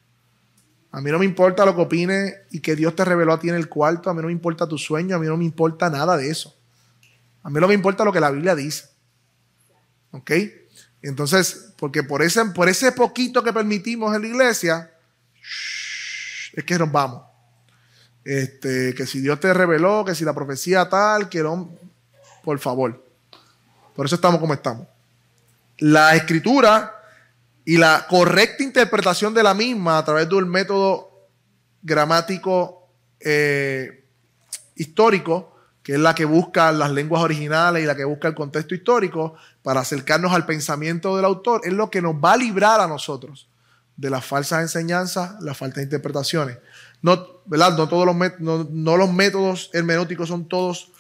[0.96, 3.50] A mí no me importa lo que opine y que Dios te reveló a ti
[3.50, 4.10] en el cuarto.
[4.10, 5.18] A mí no me importa tu sueño.
[5.18, 6.56] A mí no me importa nada de eso.
[7.44, 8.86] A mí no me importa lo que la Biblia dice.
[10.12, 10.32] ¿Ok?
[11.02, 14.92] Entonces, porque por ese, por ese poquito que permitimos en la iglesia,
[16.54, 17.24] es que nos vamos.
[18.24, 21.78] Este, que si Dios te reveló, que si la profecía tal, que no,
[22.42, 23.06] por favor.
[23.94, 24.88] Por eso estamos como estamos.
[25.80, 26.95] La escritura
[27.66, 31.30] y la correcta interpretación de la misma a través de un método
[31.82, 32.88] gramático
[33.20, 34.06] eh,
[34.76, 38.76] histórico, que es la que busca las lenguas originales y la que busca el contexto
[38.76, 42.88] histórico para acercarnos al pensamiento del autor, es lo que nos va a librar a
[42.88, 43.50] nosotros
[43.98, 46.58] de las falsas enseñanzas, las falsas interpretaciones.
[47.02, 47.78] No, ¿verdad?
[47.78, 50.92] no todos los, no, los métodos hermenéuticos son todos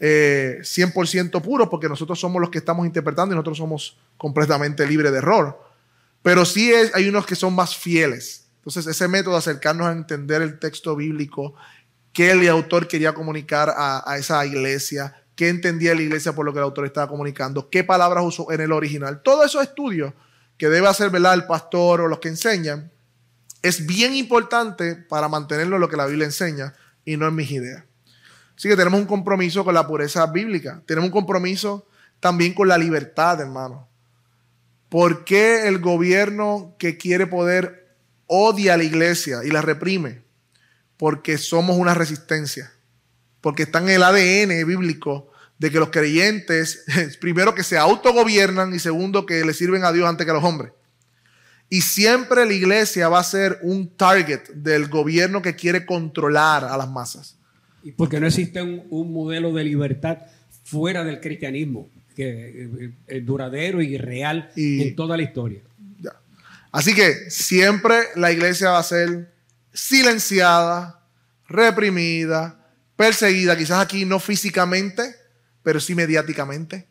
[0.00, 5.12] 100% eh, puros, porque nosotros somos los que estamos interpretando y nosotros somos completamente libres
[5.12, 5.67] de error.
[6.22, 8.48] Pero sí hay unos que son más fieles.
[8.56, 11.54] Entonces, ese método de acercarnos a entender el texto bíblico,
[12.12, 16.58] qué el autor quería comunicar a, esa iglesia, qué entendía la iglesia por lo que
[16.58, 19.22] el autor estaba comunicando, qué palabras usó en el original.
[19.22, 20.12] Todos esos estudios
[20.58, 21.34] que debe hacer ¿verdad?
[21.34, 22.90] el pastor o los que enseñan,
[23.62, 27.50] es bien importante para mantenerlo en lo que la Biblia enseña y no en mis
[27.50, 27.84] ideas.
[28.56, 31.86] Así que tenemos un compromiso con la pureza bíblica, tenemos un compromiso
[32.20, 33.87] también con la libertad, hermano.
[34.88, 37.94] ¿Por qué el gobierno que quiere poder
[38.26, 40.22] odia a la iglesia y la reprime?
[40.96, 42.72] Porque somos una resistencia.
[43.40, 46.84] Porque está en el ADN bíblico de que los creyentes,
[47.20, 50.44] primero que se autogobiernan y segundo que le sirven a Dios antes que a los
[50.44, 50.72] hombres.
[51.70, 56.76] Y siempre la iglesia va a ser un target del gobierno que quiere controlar a
[56.78, 57.36] las masas.
[57.82, 60.18] Y porque no existe un, un modelo de libertad
[60.64, 61.88] fuera del cristianismo,
[62.18, 65.60] que es duradero y real en toda la historia.
[66.72, 69.32] Así que siempre la iglesia va a ser
[69.72, 71.00] silenciada,
[71.46, 72.66] reprimida,
[72.96, 75.14] perseguida, quizás aquí no físicamente,
[75.62, 76.88] pero sí mediáticamente.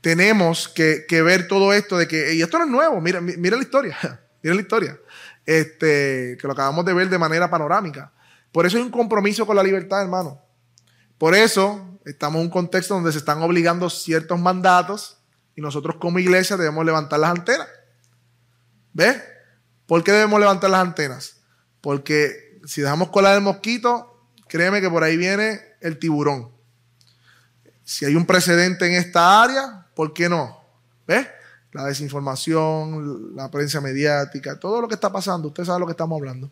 [0.00, 3.62] tenemos que, ver todo esto de que, y esto no es nuevo, mira, mira la
[3.62, 3.94] historia,
[4.42, 4.98] mira la historia,
[5.44, 8.10] este, que lo acabamos de ver de manera panorámica.
[8.52, 10.40] Por eso hay un compromiso con la libertad, hermano.
[11.18, 15.18] Por eso estamos en un contexto donde se están obligando ciertos mandatos
[15.54, 17.68] y nosotros como iglesia debemos levantar las antenas.
[18.92, 19.22] ¿Ves?
[19.86, 21.36] ¿Por qué debemos levantar las antenas?
[21.80, 26.50] Porque si dejamos colar el mosquito, créeme que por ahí viene el tiburón.
[27.84, 30.58] Si hay un precedente en esta área, ¿por qué no?
[31.06, 31.26] ¿Ves?
[31.72, 36.16] La desinformación, la prensa mediática, todo lo que está pasando, usted sabe lo que estamos
[36.18, 36.50] hablando.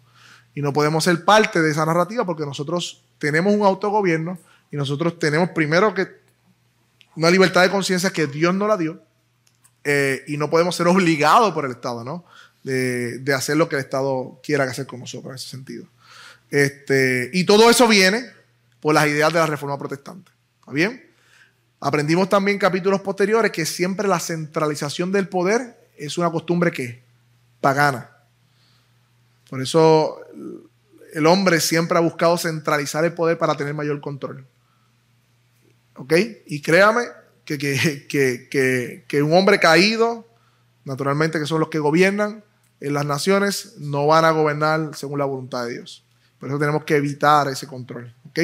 [0.55, 4.39] Y no podemos ser parte de esa narrativa porque nosotros tenemos un autogobierno
[4.71, 6.21] y nosotros tenemos primero que
[7.17, 9.03] una libertad de conciencia que Dios no la dio
[9.85, 12.25] eh, y no podemos ser obligados por el Estado, ¿no?
[12.63, 15.87] De, hacer lo que el Estado quiera hacer con nosotros en ese sentido.
[16.51, 18.25] Este, y todo eso viene
[18.81, 20.31] por las ideas de la reforma protestante.
[20.61, 21.11] ¿Está bien?
[21.81, 27.03] Aprendimos también capítulos posteriores que siempre la centralización del poder es una costumbre que
[27.61, 28.11] pagana.
[29.49, 30.21] Por eso
[31.13, 34.47] el hombre siempre ha buscado centralizar el poder para tener mayor control.
[36.01, 36.15] ¿Ok?
[36.47, 37.03] Y créame
[37.45, 40.27] que, que, un hombre caído,
[40.83, 42.43] naturalmente que son los que gobiernan
[42.81, 46.03] en las naciones, no van a gobernar según la voluntad de Dios.
[46.39, 48.15] Por eso tenemos que evitar ese control.
[48.31, 48.39] ¿Ok?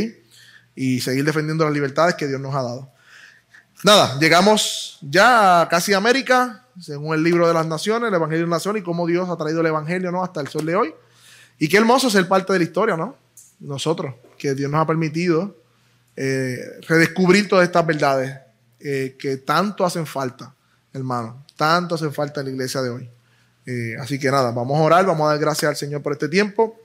[0.74, 2.92] Y seguir defendiendo las libertades que Dios nos ha dado.
[3.82, 8.50] Nada, llegamos ya a casi América, según el libro de las naciones, el Evangelio de
[8.50, 10.22] las Naciones y cómo Dios ha traído el Evangelio ¿no?
[10.22, 10.94] hasta el sol de hoy.
[11.58, 13.16] Y qué hermoso ser parte de la historia, ¿no?
[13.60, 15.56] Nosotros, que Dios nos ha permitido
[16.16, 18.36] eh, redescubrir todas estas verdades
[18.80, 20.54] eh, que tanto hacen falta,
[20.92, 23.10] hermano, tanto hacen falta en la iglesia de hoy.
[23.66, 26.28] Eh, así que nada, vamos a orar, vamos a dar gracias al Señor por este
[26.28, 26.78] tiempo.